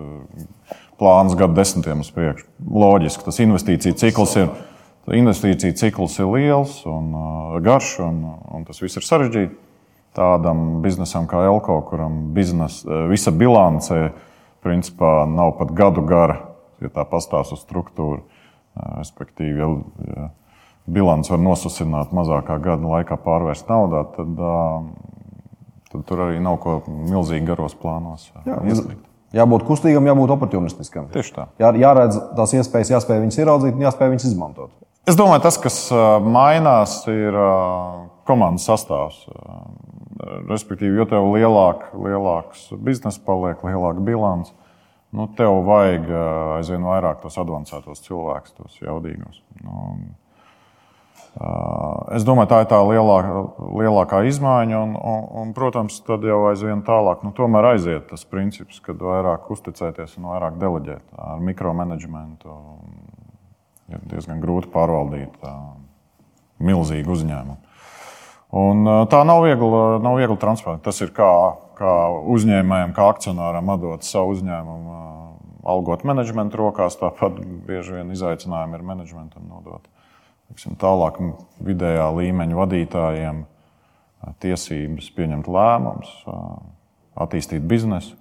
plānus 0.98 1.36
gadu 1.38 1.58
desmitiem 1.58 2.02
uz 2.04 2.10
priekšu. 2.14 2.48
Loģiski, 2.72 3.26
tas 3.26 3.40
investīcija 3.44 3.98
cikls 4.00 4.36
ir 4.40 4.50
investīcija 5.18 5.76
cikls 5.78 6.18
ir 6.20 6.28
liels 6.28 6.82
un 6.88 7.12
garš, 7.64 7.94
un, 8.04 8.22
un 8.52 8.66
tas 8.68 8.80
viss 8.82 9.00
ir 9.00 9.06
sarežģīti. 9.06 9.56
Tādam 10.18 10.80
biznesam 10.82 11.28
kā 11.30 11.44
Elko, 11.46 11.76
kuram 11.86 12.32
biznes, 12.34 12.80
visa 13.10 13.30
bilance 13.30 14.08
principā 14.64 15.22
nav 15.30 15.52
pat 15.60 15.70
gadu 15.76 16.02
gara, 16.08 16.40
ja 16.82 16.90
tā 16.90 17.04
struktūru. 17.60 18.24
Uh, 18.24 18.38
respektīvi, 18.98 19.64
bilants 20.88 21.30
var 21.32 21.40
nosusināt 21.42 22.14
mazākā 22.16 22.58
gada 22.64 22.94
laikā, 22.94 23.18
pārvērst 23.24 23.68
naudā, 23.70 24.04
tad, 24.16 24.40
tad 25.92 26.06
tur 26.08 26.24
arī 26.28 26.40
nav 26.44 26.58
ko 26.64 26.80
milzīgi 26.88 27.46
garos 27.48 27.76
plānos 27.78 28.30
Jā, 28.46 28.60
ieslīgt. 28.64 29.04
Jābūt 29.36 29.66
kustīgam, 29.68 30.06
jābūt 30.08 30.30
oportunistiskam. 30.32 31.10
Tieši 31.12 31.34
tā. 31.36 31.48
Jā, 31.60 31.74
jāredz 31.76 32.16
tās 32.36 32.54
iespējas, 32.56 32.94
jāspēj 32.94 33.18
viņas 33.26 33.40
ieraudzīt 33.42 33.74
un 33.76 33.84
jāspēj 33.84 34.14
viņas 34.14 34.28
izmantot. 34.30 34.70
Es 35.08 35.16
domāju, 35.16 35.42
tas, 35.44 35.56
kas 35.60 35.76
mainās, 36.24 37.02
ir 37.08 37.36
komandas 38.28 38.66
sastāvs. 38.68 39.20
Respektīvi, 40.48 40.96
jo 40.98 41.06
tev 41.08 41.28
lielāk, 41.32 41.90
lielāks 41.96 42.66
biznesa 42.84 43.20
paliek, 43.24 43.60
lielāka 43.64 44.04
bilants, 44.04 44.52
nu, 45.16 45.28
tev 45.38 45.60
vajag 45.68 46.08
aizvien 46.58 46.84
vairāk 46.88 47.22
tos 47.22 47.36
avansētos 47.40 48.02
cilvēkus, 48.04 48.56
tos 48.56 48.80
jaudīgos. 48.80 49.40
Nu, 49.62 49.92
es 52.16 52.24
domāju, 52.26 52.48
tā 52.50 52.62
ir 52.64 52.68
tā 52.70 52.78
lielākā, 52.82 53.42
lielākā 53.78 54.22
izmaiņa. 54.26 54.80
Un, 54.80 54.96
un, 54.96 55.26
un, 55.42 55.52
protams, 55.54 56.00
tad 56.06 56.26
jau 56.26 56.40
aizvien 56.50 56.82
tālāk 56.86 57.22
nu, 57.26 57.32
aiziet 57.70 58.08
tas 58.10 58.24
princips, 58.26 58.80
kad 58.82 58.98
vairāk 58.98 59.50
uzticēties 59.54 60.16
un 60.18 60.30
vairāk 60.32 60.58
deleģēt 60.58 61.14
ar 61.14 61.38
mikromanagementu 61.44 62.58
ir 63.88 64.02
diezgan 64.10 64.42
grūti 64.42 64.70
pārvaldīt 64.72 65.46
milzīgu 66.58 67.14
uzņēmumu. 67.14 67.58
Un, 68.58 68.88
tā 69.12 69.20
nav 69.28 69.42
viegla, 69.44 69.98
nav 70.00 70.16
viegla 70.18 70.38
transformēt. 70.40 70.82
Tas 70.86 70.98
ir 71.04 71.12
kā, 71.16 71.28
kā 71.76 71.94
uzņēmējiem, 72.32 72.94
kā 72.96 73.10
akcionāram 73.12 73.68
atdot 73.74 74.06
savu 74.08 74.32
uzņēmumu, 74.34 74.96
algot 75.68 76.04
menedžmentu 76.08 76.60
rokās. 76.60 76.96
Tāpat 76.98 77.38
bieži 77.68 77.98
vien 77.98 78.10
izaicinājumi 78.16 78.80
ir 78.80 78.86
menedžmentam 78.88 79.46
nodot 79.52 79.86
tiksim, 80.50 80.76
tālāk 80.80 81.20
vidējā 81.64 82.10
līmeņa 82.16 82.58
vadītājiem 82.58 83.44
tiesības 84.42 85.12
pieņemt 85.14 85.48
lēmumus, 85.50 86.12
attīstīt 87.18 87.64
biznesu. 87.68 88.16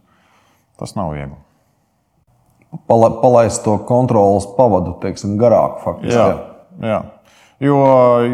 Tas 0.77 0.93
nav 0.93 1.15
viegli 1.15 1.37
pala, 2.87 3.09
palaist 3.21 3.63
to 3.63 3.77
kontrolas 3.77 4.47
pavadu 4.57 4.97
teiksim, 5.01 5.37
garāk. 5.39 5.81
Faktiski, 5.83 6.15
jā, 6.17 6.27
jā. 6.83 7.01
Jo, 7.63 7.77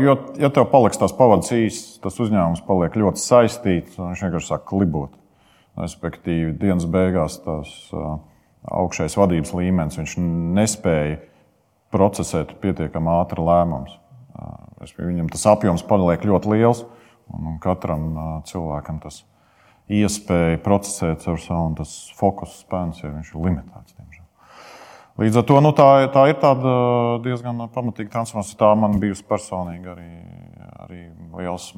jo, 0.03 0.15
ja 0.41 0.49
tev 0.51 0.67
paliks 0.71 0.99
tās 0.99 1.13
pavadas 1.15 1.53
īsts, 1.56 1.99
tas 2.03 2.17
uzņēmums 2.19 2.65
paliek 2.67 2.97
ļoti 2.99 3.21
saistīts 3.23 3.95
un 3.95 4.12
viņš 4.12 4.23
vienkārši 4.25 4.49
sāk 4.49 4.65
klibot. 4.67 5.13
Respektīvi, 5.79 6.51
dienas 6.60 6.84
beigās 6.91 7.38
tas 7.45 7.69
uh, 7.95 8.17
augšējais 8.67 9.15
vadības 9.17 9.53
līmenis 9.56 10.17
nespēja 10.19 11.21
procesēt 11.93 12.56
pietiekami 12.63 13.13
ātri 13.19 13.45
lēmumus. 13.45 13.99
Viņam 14.97 15.29
tas 15.32 15.45
apjoms 15.47 15.86
paliek 15.88 16.25
ļoti 16.27 16.51
liels, 16.51 16.84
un 17.32 17.56
katram 17.63 18.10
cilvēkam 18.49 18.99
tas 19.03 19.21
iespēja 19.93 20.60
procesēt 20.63 21.23
ar 21.29 21.39
savu 21.39 21.88
fokusu 22.17 22.60
spēku, 22.65 22.99
ja 23.03 23.13
viņš 23.13 23.32
ir 23.32 23.47
limitēts. 23.47 23.95
Diemžēl. 23.95 24.21
Līdz 25.23 25.39
ar 25.39 25.43
to 25.45 25.60
nu, 25.62 25.71
tā, 25.77 25.89
tā 26.10 26.27
ir 26.32 26.38
diezgan 27.23 27.67
pamatīga 27.73 28.15
transformācija. 28.15 28.60
Tā 28.63 28.71
man 28.79 28.97
bijusi 29.01 29.25
personīgi 29.29 29.91
arī, 29.93 30.12
arī 30.88 31.01
liels 31.38 31.69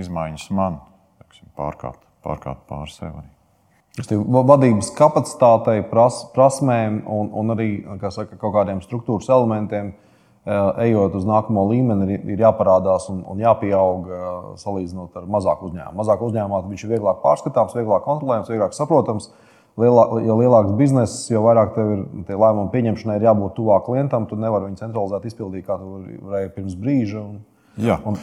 izmaiņas 0.00 0.48
man, 0.56 0.80
pārkārt 1.58 2.64
pār 2.68 2.88
sevi. 2.94 3.28
Vadības 3.98 4.92
kapacitātei, 4.94 5.80
pras, 5.90 6.20
prasmēm 6.34 7.00
un, 7.10 7.32
un 7.34 7.54
arī 7.56 7.70
kā 7.98 8.12
saka, 8.14 8.36
kaut 8.38 8.54
kādiem 8.54 8.82
struktūras 8.84 9.30
elementiem, 9.32 9.94
ejot 10.80 11.16
uz 11.18 11.26
nākamo 11.28 11.64
līmeni, 11.68 12.06
ir, 12.14 12.22
ir 12.32 12.44
jāparādās 12.46 13.08
un, 13.12 13.20
un 13.28 13.42
jāpieaug 13.42 14.08
salīdzinot 14.60 15.18
ar 15.18 15.26
mazāku 15.28 15.68
uzņēmumu. 15.68 15.98
Mazāk 15.98 16.24
uzņēmumā 16.24 16.62
viņš 16.70 16.84
ir 16.84 16.94
vieglāk 16.94 17.20
pārskatāms, 17.24 17.76
vieglāk 17.76 18.06
kontrolējams, 18.06 18.50
vieglāk 18.54 18.76
saprotams. 18.76 19.30
Lielā, 19.78 20.08
jo 20.24 20.34
lielāks 20.40 20.72
bizness, 20.74 21.28
jo 21.30 21.44
vairāk 21.44 21.76
tev 21.76 21.90
ir 21.92 22.00
lēmumu 22.34 22.72
pieņemšanai, 22.72 23.18
ir 23.20 23.28
jābūt 23.28 23.54
tuvāk 23.60 23.84
klientam. 23.86 24.24
Tu 24.26 24.38
nevari 24.40 24.66
viņu 24.66 24.80
centralizēt, 24.80 25.28
izpildīt, 25.28 25.66
kā 25.68 25.76
tu 25.78 26.00
varēji 26.26 26.50
pirms 26.56 26.74
brīža. 26.80 27.20
Un, 27.22 27.36
Jā. 27.78 28.00
un, 28.08 28.18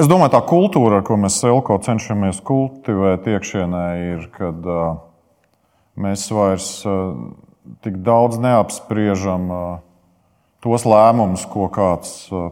es 0.00 0.08
domāju, 0.08 0.32
tā 0.32 0.40
kultūra, 0.48 1.02
ko 1.04 1.18
mēs 1.20 1.36
Elko 1.44 1.76
cenšamies 1.84 2.40
kultivēt 2.48 3.28
iekšienē, 3.34 3.84
ir, 4.14 4.24
kad 4.32 4.64
uh, 4.64 4.94
mēs 6.00 6.26
vairs 6.34 6.68
uh, 6.88 7.14
tik 7.84 8.00
daudz 8.06 8.40
neapspriežam 8.42 9.48
uh, 9.50 9.62
tos 10.64 10.86
lēmumus, 10.88 11.46
ko 11.50 11.68
kāds 11.72 12.16
uh, 12.32 12.50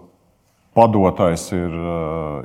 padotais 0.72 1.50
ir 1.52 1.74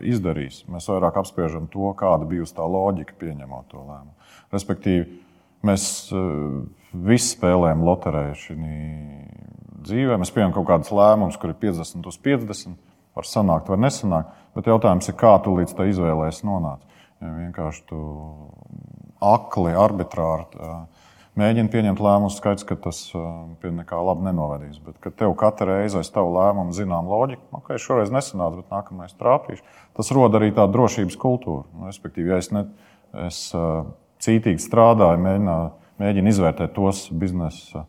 izdarījis. 0.03 0.65
Mēs 0.67 0.89
vairāk 0.91 1.15
apspriežam 1.21 1.69
to, 1.71 1.93
kāda 1.95 2.27
bijusi 2.27 2.57
tā 2.57 2.65
loģika 2.67 3.15
pieņemot 3.21 3.69
to 3.71 3.79
lēmumu. 3.79 4.33
Respektīvi, 4.51 5.05
Mēs 5.65 5.85
visi 6.93 7.31
spēlējam 7.33 7.81
loteriju 7.85 8.35
šajā 8.37 8.57
dzīvē. 9.87 10.17
Mēs 10.21 10.33
pieņemam 10.33 10.53
kaut 10.55 10.67
kādus 10.69 10.93
lēmumus, 10.93 11.39
kur 11.41 11.53
ir 11.53 11.59
50 11.61 12.09
uz 12.09 12.19
50. 12.23 12.77
Var 13.17 13.25
sanākt, 13.25 13.71
var 13.71 13.81
nesanākt. 13.81 14.35
Bet 14.53 14.69
jautājums 14.69 15.09
ir, 15.09 15.17
kā 15.17 15.33
tu 15.41 15.55
līdz 15.57 15.73
tai 15.77 15.89
izvēlēsies 15.91 16.45
nonākt. 16.45 16.83
Ja 17.23 17.31
vienkārši 17.33 17.83
tu 17.89 17.99
akli, 19.23 19.73
arbitrāri 19.77 20.59
uh, 20.59 20.85
mēģini 21.37 21.71
pieņemt 21.73 22.01
lēmumus, 22.01 22.37
skaidrs, 22.41 22.65
ka 22.67 22.77
tas 22.87 23.01
uh, 23.15 23.25
pie 23.61 23.71
nekā 23.75 23.99
laba 24.03 24.25
nenovedīs. 24.27 24.79
Bet, 24.83 24.97
kad 25.03 25.17
tev 25.19 25.35
katru 25.39 25.69
reizi 25.71 25.99
aiz 25.99 26.11
tavu 26.13 26.33
lēmumu 26.37 26.75
zinām 26.75 27.09
loģiku, 27.11 27.43
ok, 27.59 27.75
šoreiz 27.81 28.13
nesanāca, 28.13 28.61
bet 28.61 28.73
nākamais 28.73 29.17
trāpīšu, 29.19 29.65
tas 29.97 30.13
rod 30.15 30.37
arī 30.37 30.53
tādu 30.55 30.77
drošības 30.77 31.19
kultūru. 31.21 31.65
Nu, 31.75 31.89
respektīvi, 31.91 32.33
ja 32.33 32.39
es, 32.41 32.49
ne, 32.55 32.65
es 33.27 33.43
cītīgi 34.23 34.63
strādāju, 34.63 35.21
mēģināju, 35.25 35.69
mēģinu 36.01 36.33
izvērtēt 36.33 36.73
tos 36.77 37.05
biznesa 37.13 37.85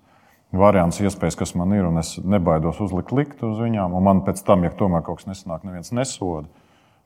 variants, 0.54 1.00
iespējas, 1.02 1.36
kas 1.36 1.54
man 1.58 1.74
ir, 1.76 1.84
un 1.88 2.00
es 2.00 2.14
nebaidos 2.24 2.80
uzlikt 2.84 3.12
likt 3.12 3.42
uz 3.44 3.58
viņām. 3.60 3.96
Un 3.96 4.04
man 4.04 4.22
pēc 4.24 4.40
tam, 4.46 4.64
ja 4.64 4.72
tomēr 4.72 5.04
kaut 5.04 5.20
kas 5.20 5.28
nesanāk, 5.28 5.66
neviens 5.68 5.92
nesoda, 5.92 6.48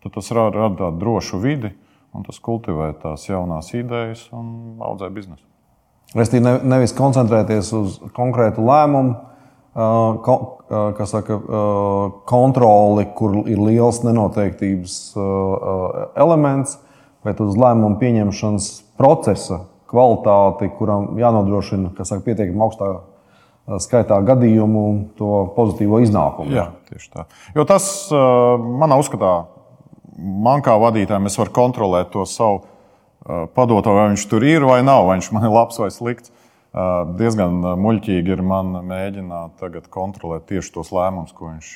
tad 0.03 0.15
tas 0.15 0.31
rada, 0.35 0.65
rada 0.65 0.79
tādu 0.85 1.03
drošu 1.03 1.41
vidi, 1.43 1.73
un 2.13 2.27
tas 2.27 2.39
kultivē 2.45 2.93
tās 3.03 3.27
jaunās 3.29 3.73
idejas 3.75 4.27
un 4.37 4.81
audzē 4.85 5.09
biznesu. 5.13 5.45
Restīvi 6.13 6.45
ne, 6.45 6.55
nevis 6.75 6.93
koncentrēties 6.97 7.73
uz 7.79 7.99
konkrētu 8.17 8.65
lēmumu, 8.67 9.15
kas 10.99 11.15
saka, 11.15 11.39
kontroli, 12.29 13.07
kur 13.17 13.39
ir 13.49 13.63
liels 13.63 14.03
nenoteiktības 14.05 14.97
elements, 16.21 16.77
bet 17.25 17.41
uz 17.41 17.57
lēmumu 17.57 17.97
pieņemšanas 18.03 18.69
procesa 19.01 19.63
kvalitāti, 19.89 20.69
kuram 20.77 21.17
jānodrošina 21.21 21.95
saka, 22.05 22.21
pietiekami 22.27 22.61
augstā 22.67 22.91
skaitā 23.81 24.19
gadījumu, 24.27 24.85
to 25.17 25.33
pozitīvo 25.57 26.03
iznākumu. 26.05 26.53
Jā, 26.53 26.67
tieši 26.91 27.11
tā. 27.15 27.25
Jo 27.57 27.65
tas 27.69 27.85
manā 28.13 28.99
uzskatā, 29.01 29.33
man 30.17 30.63
kā 30.65 30.75
vadītājam, 30.81 31.27
es 31.29 31.39
varu 31.41 31.55
kontrolēt 31.57 32.13
to 32.13 32.25
savu 32.29 32.63
padoto, 33.55 33.95
vai 33.95 34.11
viņš 34.13 34.27
tur 34.31 34.45
ir 34.47 34.67
vai 34.67 34.81
nav, 34.85 35.07
vai 35.07 35.19
viņš 35.19 35.31
man 35.35 35.47
ir 35.47 35.55
labs 35.55 35.79
vai 35.79 35.91
slikts. 35.95 36.33
Diezgan 37.19 37.61
muļķīgi 37.83 38.33
ir 38.33 38.43
man 38.47 38.73
mēģināt 38.89 39.59
tagad 39.61 39.91
kontrolēt 39.93 40.47
tieši 40.49 40.73
tos 40.73 40.93
lēmumus, 40.95 41.35
ko 41.37 41.51
viņš 41.51 41.73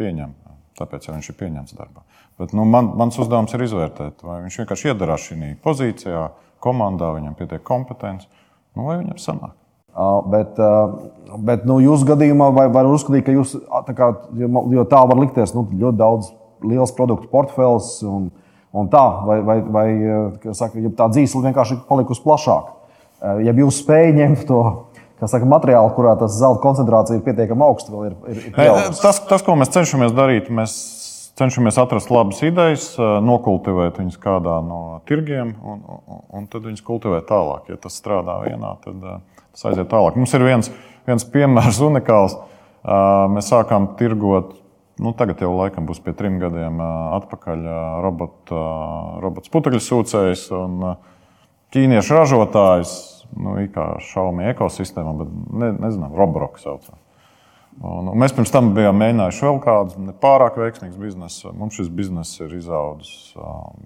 pieņem. 0.00 0.32
Tāpēc, 0.80 1.06
ja 1.06 1.14
viņš 1.14 1.28
ir 1.28 1.36
pieņemts 1.36 1.76
darbā. 1.76 2.06
Bet, 2.40 2.54
nu, 2.56 2.64
man, 2.64 2.94
mans 2.96 3.18
uzdevums 3.20 3.52
ir 3.52 3.66
izvērtēt, 3.66 4.22
vai 4.24 4.38
viņš 4.46 4.62
vienkārši 4.62 4.94
iedarās 4.94 5.26
šajā 5.28 5.50
pozīcijā, 5.60 6.22
komandā, 6.64 7.10
viņam 7.18 7.36
pietiek 7.36 7.60
kompetence, 7.66 8.30
nu, 8.78 8.86
vai 8.88 8.96
viņam 9.02 9.20
sanāk. 9.20 9.56
Bet, 10.32 10.56
bet 11.44 11.66
nu, 11.68 11.80
jūsu 11.84 12.06
gadījumā 12.08 12.48
var 12.56 12.88
uzskatīt, 12.88 13.26
ka 13.26 13.34
jūs 13.34 13.56
tā, 13.60 13.94
kā, 13.98 14.08
jo 14.40 14.84
tā 14.88 15.02
var 15.10 15.20
likties 15.20 15.52
nu, 15.56 15.66
ļoti 15.68 16.00
daudz 16.00 16.30
liels 16.66 16.92
produktu 16.96 17.30
portfels 17.32 17.98
un, 18.06 18.28
un 18.76 18.90
tā, 18.92 19.04
vai, 19.26 19.40
vai, 19.46 19.58
vai 19.76 19.88
saka, 20.56 20.82
tā 20.98 21.08
dzīve 21.14 21.44
vienkārši 21.48 21.76
ir 21.76 21.82
palikusi 21.88 22.24
plašāka. 22.24 22.76
Ja 23.44 23.52
jūs 23.52 23.82
spējat 23.82 24.16
ņemt 24.16 24.46
to 24.48 24.62
saka, 25.28 25.44
materiālu, 25.48 25.92
kurā 25.96 26.14
tas 26.20 26.38
zelta 26.38 26.62
koncentrācija 26.62 27.18
ir 27.18 27.26
pietiekami 27.26 27.66
augsta, 27.66 27.92
vēl 27.92 28.08
ir, 28.08 28.16
ir, 28.32 28.44
ir 28.48 28.94
tas, 29.02 29.20
tas, 29.28 29.44
ko 29.44 29.56
mēs 29.60 29.72
cenšamies 29.74 30.14
darīt, 30.16 30.48
mēs 30.48 30.76
cenšamies 31.40 31.78
atrast 31.80 32.12
labas 32.12 32.40
idejas, 32.44 32.86
nokultivēt 33.24 34.00
viņus 34.00 34.18
kādā 34.20 34.58
no 34.64 35.00
tirgiem 35.08 35.54
un, 35.60 35.82
un, 35.84 36.22
un 36.36 36.48
tad 36.52 36.66
viņus 36.68 36.84
kultivēt 36.84 37.28
tālāk. 37.28 37.70
Ja 37.72 37.80
tas 37.80 37.96
strādā 38.00 38.38
vienā, 38.44 38.74
tad 38.84 39.04
tas 39.04 39.66
aiziet 39.70 39.88
tālāk. 39.92 40.18
Mums 40.20 40.34
ir 40.36 40.44
viens, 40.44 40.72
viens 41.08 41.26
piemērs 41.32 41.80
unikāls. 41.88 42.36
Mēs 43.34 43.50
sākām 43.52 43.92
tirgot, 44.00 44.54
nu, 45.00 45.12
tagad 45.16 45.40
jau 45.42 45.50
laikam 45.56 45.88
būs 45.88 46.02
pie 46.04 46.14
trim 46.16 46.38
gadiem 46.42 46.80
atpakaļ 47.20 47.68
robotu, 48.04 48.64
robots 49.24 49.52
putekļu 49.52 49.80
sūcējs 49.84 50.48
un 50.56 50.82
ķīniešu 51.74 52.18
ražotājs. 52.18 52.98
Nu, 53.30 53.54
kā 53.70 53.92
šaumi 54.02 54.48
ekosistēmā, 54.50 55.12
bet 55.20 55.34
ne, 55.54 55.68
nezinām, 55.78 56.16
Robloks 56.18 56.64
saucam. 56.66 56.98
Un, 57.78 58.10
un 58.10 58.18
mēs 58.18 58.34
pirms 58.34 58.50
tam 58.50 58.72
bijām 58.74 58.98
mēģinājuši 58.98 59.44
vēl 59.46 59.58
kādu 59.62 60.02
nepārāk 60.08 60.58
veiksmīgu 60.58 60.98
biznesu. 61.00 61.52
Mums 61.56 61.78
šis 61.78 61.88
bizness 61.94 62.40
ir 62.42 62.56
izaudzis 62.58 63.30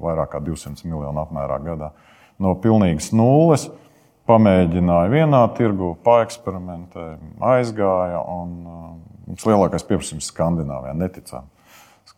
vairāk 0.00 0.32
kā 0.32 0.40
200 0.42 0.88
miljonu 0.88 1.20
apmērā 1.22 1.60
gadā. 1.66 1.92
No 2.40 2.54
pilnīgas 2.58 3.12
nulles 3.14 3.68
pamēģināja 4.26 5.12
vienā 5.12 5.42
tirgu, 5.58 5.92
paeksperimentēja, 6.06 7.18
aizgāja. 7.52 8.24
Un, 8.24 8.56
mums 9.28 9.46
lielākais 9.48 9.86
pieprasījums 9.88 10.30
Skandināvijā 10.32 10.94
neticām. 10.98 11.50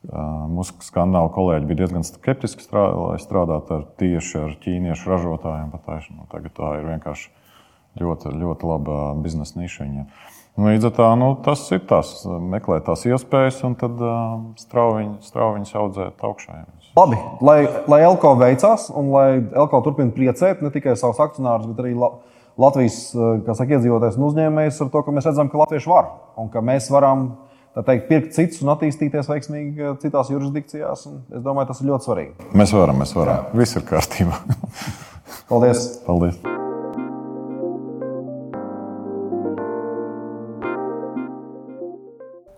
Mūsu 0.06 0.76
skandināvu 0.86 1.32
kolēģi 1.34 1.66
bija 1.66 1.80
diezgan 1.82 2.04
skeptiski, 2.06 2.62
strādā, 2.62 2.94
lai 3.00 3.18
strādātu 3.22 3.78
ar 3.78 3.84
tieši 3.98 4.38
ar 4.42 4.54
ķīniešu 4.62 5.10
ražotājiem. 5.10 5.72
Nu, 6.14 6.26
tagad 6.30 6.54
tā 6.54 6.72
ir 6.78 6.86
vienkārši 6.92 7.30
ļoti, 8.02 8.34
ļoti 8.38 8.68
laba 8.70 8.98
biznesa 9.22 9.58
niša 9.58 9.86
viņiem. 9.86 10.06
Nu, 10.56 10.68
līdz 10.70 10.88
ar 10.88 10.94
to 10.96 11.08
nu, 11.20 11.30
tas 11.44 11.64
ir 11.74 11.82
tas, 11.88 12.12
meklēt 12.24 12.86
tās 12.86 13.02
iespējas 13.08 13.58
un 13.68 13.74
tad 13.78 13.98
straujiņus 14.62 15.26
straujiņ 15.32 15.66
audzēt 15.82 16.22
augšā. 16.24 16.62
Labi, 16.96 17.18
lai, 17.44 17.58
lai 17.90 18.00
Elko 18.06 18.32
veicās 18.40 18.86
un 18.94 19.10
lai 19.12 19.28
Elko 19.42 19.82
turpina 19.84 20.14
priecēt 20.16 20.62
ne 20.64 20.70
tikai 20.72 20.94
savus 20.96 21.20
akcionārus, 21.20 21.68
bet 21.72 21.82
arī 21.82 21.92
Latvijas 22.56 23.10
saka, 23.12 23.76
iedzīvotājs 23.76 24.16
un 24.16 24.28
uzņēmējs 24.30 24.80
ar 24.80 24.92
to, 24.94 25.02
ka 25.04 25.12
mēs 25.12 25.28
redzam, 25.28 25.50
ka 25.52 25.60
latvieši 25.60 25.92
var 25.92 26.08
un 26.40 26.48
ka 26.52 26.64
mēs 26.64 26.88
varam 26.94 27.28
teikt, 27.76 28.08
pirkt 28.08 28.32
citus 28.38 28.64
un 28.64 28.72
attīstīties 28.72 29.28
veiksmīgi 29.28 29.94
citās 30.00 30.32
jurisdikcijās. 30.32 31.06
Es 31.36 31.44
domāju, 31.44 31.70
tas 31.72 31.84
ir 31.84 31.92
ļoti 31.92 32.08
svarīgi. 32.08 32.50
Mēs 32.56 32.72
varam, 32.76 33.04
mēs 33.04 33.16
varam. 33.18 33.50
Jā. 33.52 33.60
Viss 33.60 33.76
ir 33.76 33.88
kārtībā. 33.92 34.40
Paldies! 35.52 35.88
Paldies. 36.08 36.40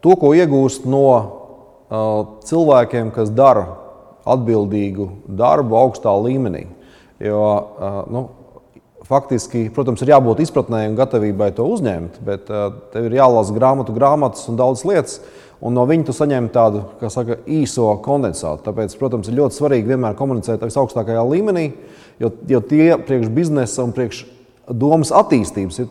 to, 0.08 0.14
ko 0.16 0.32
iegūst 0.36 0.86
no 0.88 1.04
uh, 1.12 2.40
cilvēkiem, 2.48 3.12
kas 3.14 3.32
dara 3.34 3.66
atbildīgu 4.28 5.08
darbu 5.38 5.78
augstā 5.80 6.12
līmenī. 6.22 6.66
Jo, 7.22 7.42
uh, 7.42 8.00
nu, 8.12 8.24
faktiski, 9.08 9.66
protams, 9.74 10.02
ir 10.04 10.12
jābūt 10.12 10.42
izpratnē 10.44 10.84
un 10.90 10.96
gatavībai 10.98 11.50
to 11.56 11.66
uzņemt, 11.72 12.20
bet 12.24 12.48
tev 12.92 13.08
ir 13.08 13.18
jālasa 13.18 13.54
grāmatu, 13.56 13.94
grāmatas 13.96 14.48
un 14.50 14.58
daudz 14.60 14.84
lietas. 14.88 15.20
Un 15.58 15.74
no 15.74 15.82
viņa 15.88 16.06
tu 16.06 16.14
saņem 16.14 16.44
tādu 16.54 16.84
saka, 17.10 17.40
īso 17.50 17.88
kondensātu. 18.04 18.62
Tāpēc, 18.68 18.92
protams, 19.00 19.26
ir 19.26 19.40
ļoti 19.40 19.56
svarīgi 19.56 19.90
vienmēr 19.90 20.14
komunicēt 20.18 20.62
visaugstākajā 20.62 21.24
līmenī, 21.26 21.64
jo, 22.22 22.30
jo 22.46 22.60
tie 22.62 22.92
priekš 23.02 23.32
biznesa 23.34 23.82
un 23.82 23.94
priekš 23.96 24.22
domas 24.70 25.10
attīstības 25.10 25.80
ir 25.82 25.88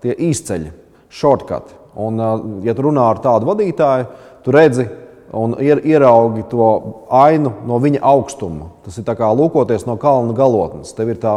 tie 0.00 0.14
īsceļi, 0.30 0.72
shortcut. 1.12 1.74
Un, 1.98 2.22
ja 2.64 2.72
tu 2.72 2.86
runā 2.86 3.10
ar 3.10 3.20
tādu 3.20 3.50
vadītāju, 3.50 4.08
tu 4.46 4.54
redzi 4.54 4.86
un 5.32 5.54
ieraugi 5.60 6.42
to 6.48 6.66
ainu 7.12 7.52
no 7.68 7.78
viņa 7.82 8.00
augstuma. 8.04 8.70
Tas 8.84 8.96
ir 8.98 9.04
kā 9.04 9.28
lūkoties 9.36 9.84
no 9.88 9.98
kalna 10.00 10.32
galotnes. 10.36 10.94
Tev 10.96 11.12
ir 11.12 11.20
tā 11.20 11.34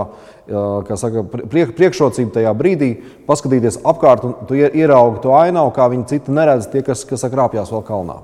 saka, 1.00 1.26
priek, 1.28 1.74
priekšrocība 1.76 2.38
tajā 2.38 2.54
brīdī, 2.56 2.92
paskatīties 3.28 3.82
apkārt, 3.84 4.24
un 4.28 4.36
tu 4.48 4.56
ieraugi 4.56 5.24
to 5.26 5.36
ainavu, 5.36 5.74
kā 5.76 5.90
viņi 5.92 6.08
citi 6.08 6.36
neredz, 6.36 6.70
tie, 6.72 6.86
kas, 6.88 7.04
kas 7.08 7.28
krāpjas 7.32 7.74
vēl 7.74 7.84
kalnā. 7.88 8.22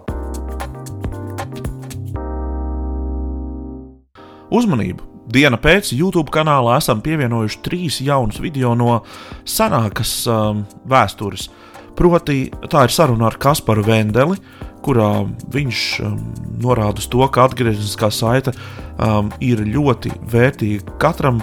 Uzmanību! 4.48 5.04
Diena 5.28 5.58
pēc 5.60 5.90
YouTube 5.92 6.32
kanālā 6.32 6.78
esam 6.80 7.02
pievienojuši 7.04 7.58
trīs 7.66 7.98
jaunus 8.00 8.40
video 8.40 8.72
no 8.80 9.02
senākas 9.44 10.22
um, 10.32 10.62
vēstures. 10.88 11.50
Uh, 11.50 11.67
Proti, 11.98 12.52
tā 12.70 12.84
ir 12.86 12.94
saruna 12.94 13.26
ar 13.32 13.40
Kasparu 13.42 13.82
Vendeli, 13.88 14.38
kurā 14.86 15.26
viņš 15.54 15.84
um, 16.06 16.18
norāda 16.62 17.02
uz 17.02 17.08
to, 17.10 17.24
ka 17.34 17.48
atgriezniskā 17.48 18.12
saite 18.14 18.54
um, 18.54 19.32
ir 19.42 19.64
ļoti 19.66 20.14
vērtīga 20.30 20.98
katram, 21.02 21.42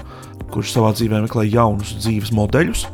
kurš 0.55 0.77
savā 0.77 0.93
dzīvē 0.95 1.25
meklē 1.25 1.49
jaunus 1.49 1.97
dzīves 1.99 2.31
modeļus. 2.37 2.87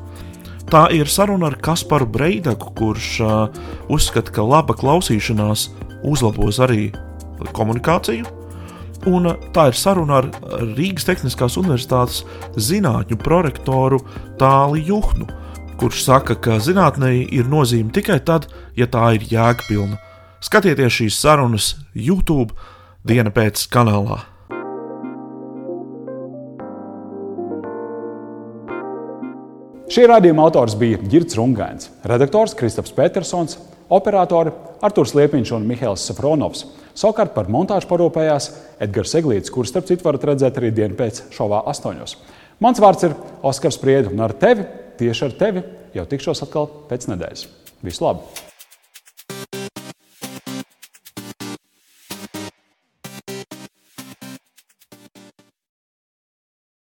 Tā 0.72 0.86
ir 0.96 1.10
saruna 1.10 1.50
ar 1.50 1.58
Kasparu 1.60 2.08
Breidaku, 2.08 2.72
kurš 2.78 3.10
uh, 3.26 3.62
uzskata, 3.92 4.32
ka 4.32 4.46
laba 4.46 4.72
klausīšanās 4.80 5.68
uzlabos 6.06 6.62
arī 6.64 6.88
komunikāciju. 7.52 8.24
Un 9.10 9.34
uh, 9.34 9.48
tā 9.52 9.68
ir 9.68 9.76
saruna 9.76 10.22
ar 10.22 10.30
Rīgas 10.78 11.10
Tehniskās 11.10 11.60
Universitātes 11.60 12.22
zinātņu 12.56 13.20
prorektoru 13.20 14.00
Tāli 14.40 14.86
Juhnu, 14.88 15.28
kurš 15.80 16.02
saka, 16.04 16.34
ka 16.36 16.58
zinātnē 16.60 17.14
ir 17.32 17.46
nozīme 17.48 17.92
tikai 17.96 18.18
tad, 18.20 18.50
ja 18.76 18.84
tā 18.90 19.14
ir 19.16 19.24
jēgpilna. 19.30 19.96
Skatieties 20.44 20.92
šīs 20.92 21.20
sarunas 21.22 21.70
YouTube 21.96 22.52
diena 23.08 23.32
pēc 23.32 23.62
kanālā. 23.72 24.18
Šī 29.90 30.04
raidījuma 30.06 30.44
autors 30.46 30.76
bija 30.78 31.00
Girts 31.10 31.38
Rungains, 31.38 31.88
redaktors 32.06 32.52
Kristaps 32.54 32.92
Petersons, 32.94 33.56
operatori 33.90 34.52
Artūrs 34.84 35.16
Liepiņš 35.16 35.54
un 35.56 35.64
Mihails 35.66 36.04
Safronovs. 36.06 36.66
Savukārt 36.94 37.32
par 37.34 37.48
montāžu 37.50 37.88
parūpējās 37.90 38.50
Edgars 38.84 39.16
Eglīts, 39.18 39.50
kurš 39.50 39.72
starp 39.72 39.88
citu 39.88 40.06
varat 40.06 40.28
redzēt 40.30 40.60
arī 40.60 40.70
dienu 40.76 40.98
pēc 41.00 41.24
šovā 41.34 41.64
astoņos. 41.72 42.14
Mans 42.60 42.78
vārds 42.84 43.08
ir 43.08 43.16
Oskars 43.48 43.80
Priedu, 43.80 44.12
un 44.12 44.20
ar 44.22 44.36
tevi 44.36 44.68
tieši 45.00 45.26
ar 45.28 45.36
tevi 45.40 45.64
jau 45.96 46.06
tikšos 46.12 46.44
atkal 46.46 46.70
pēc 46.90 47.10
nedēļas. 47.10 47.48
Visu 47.86 48.04
labu! 48.06 48.49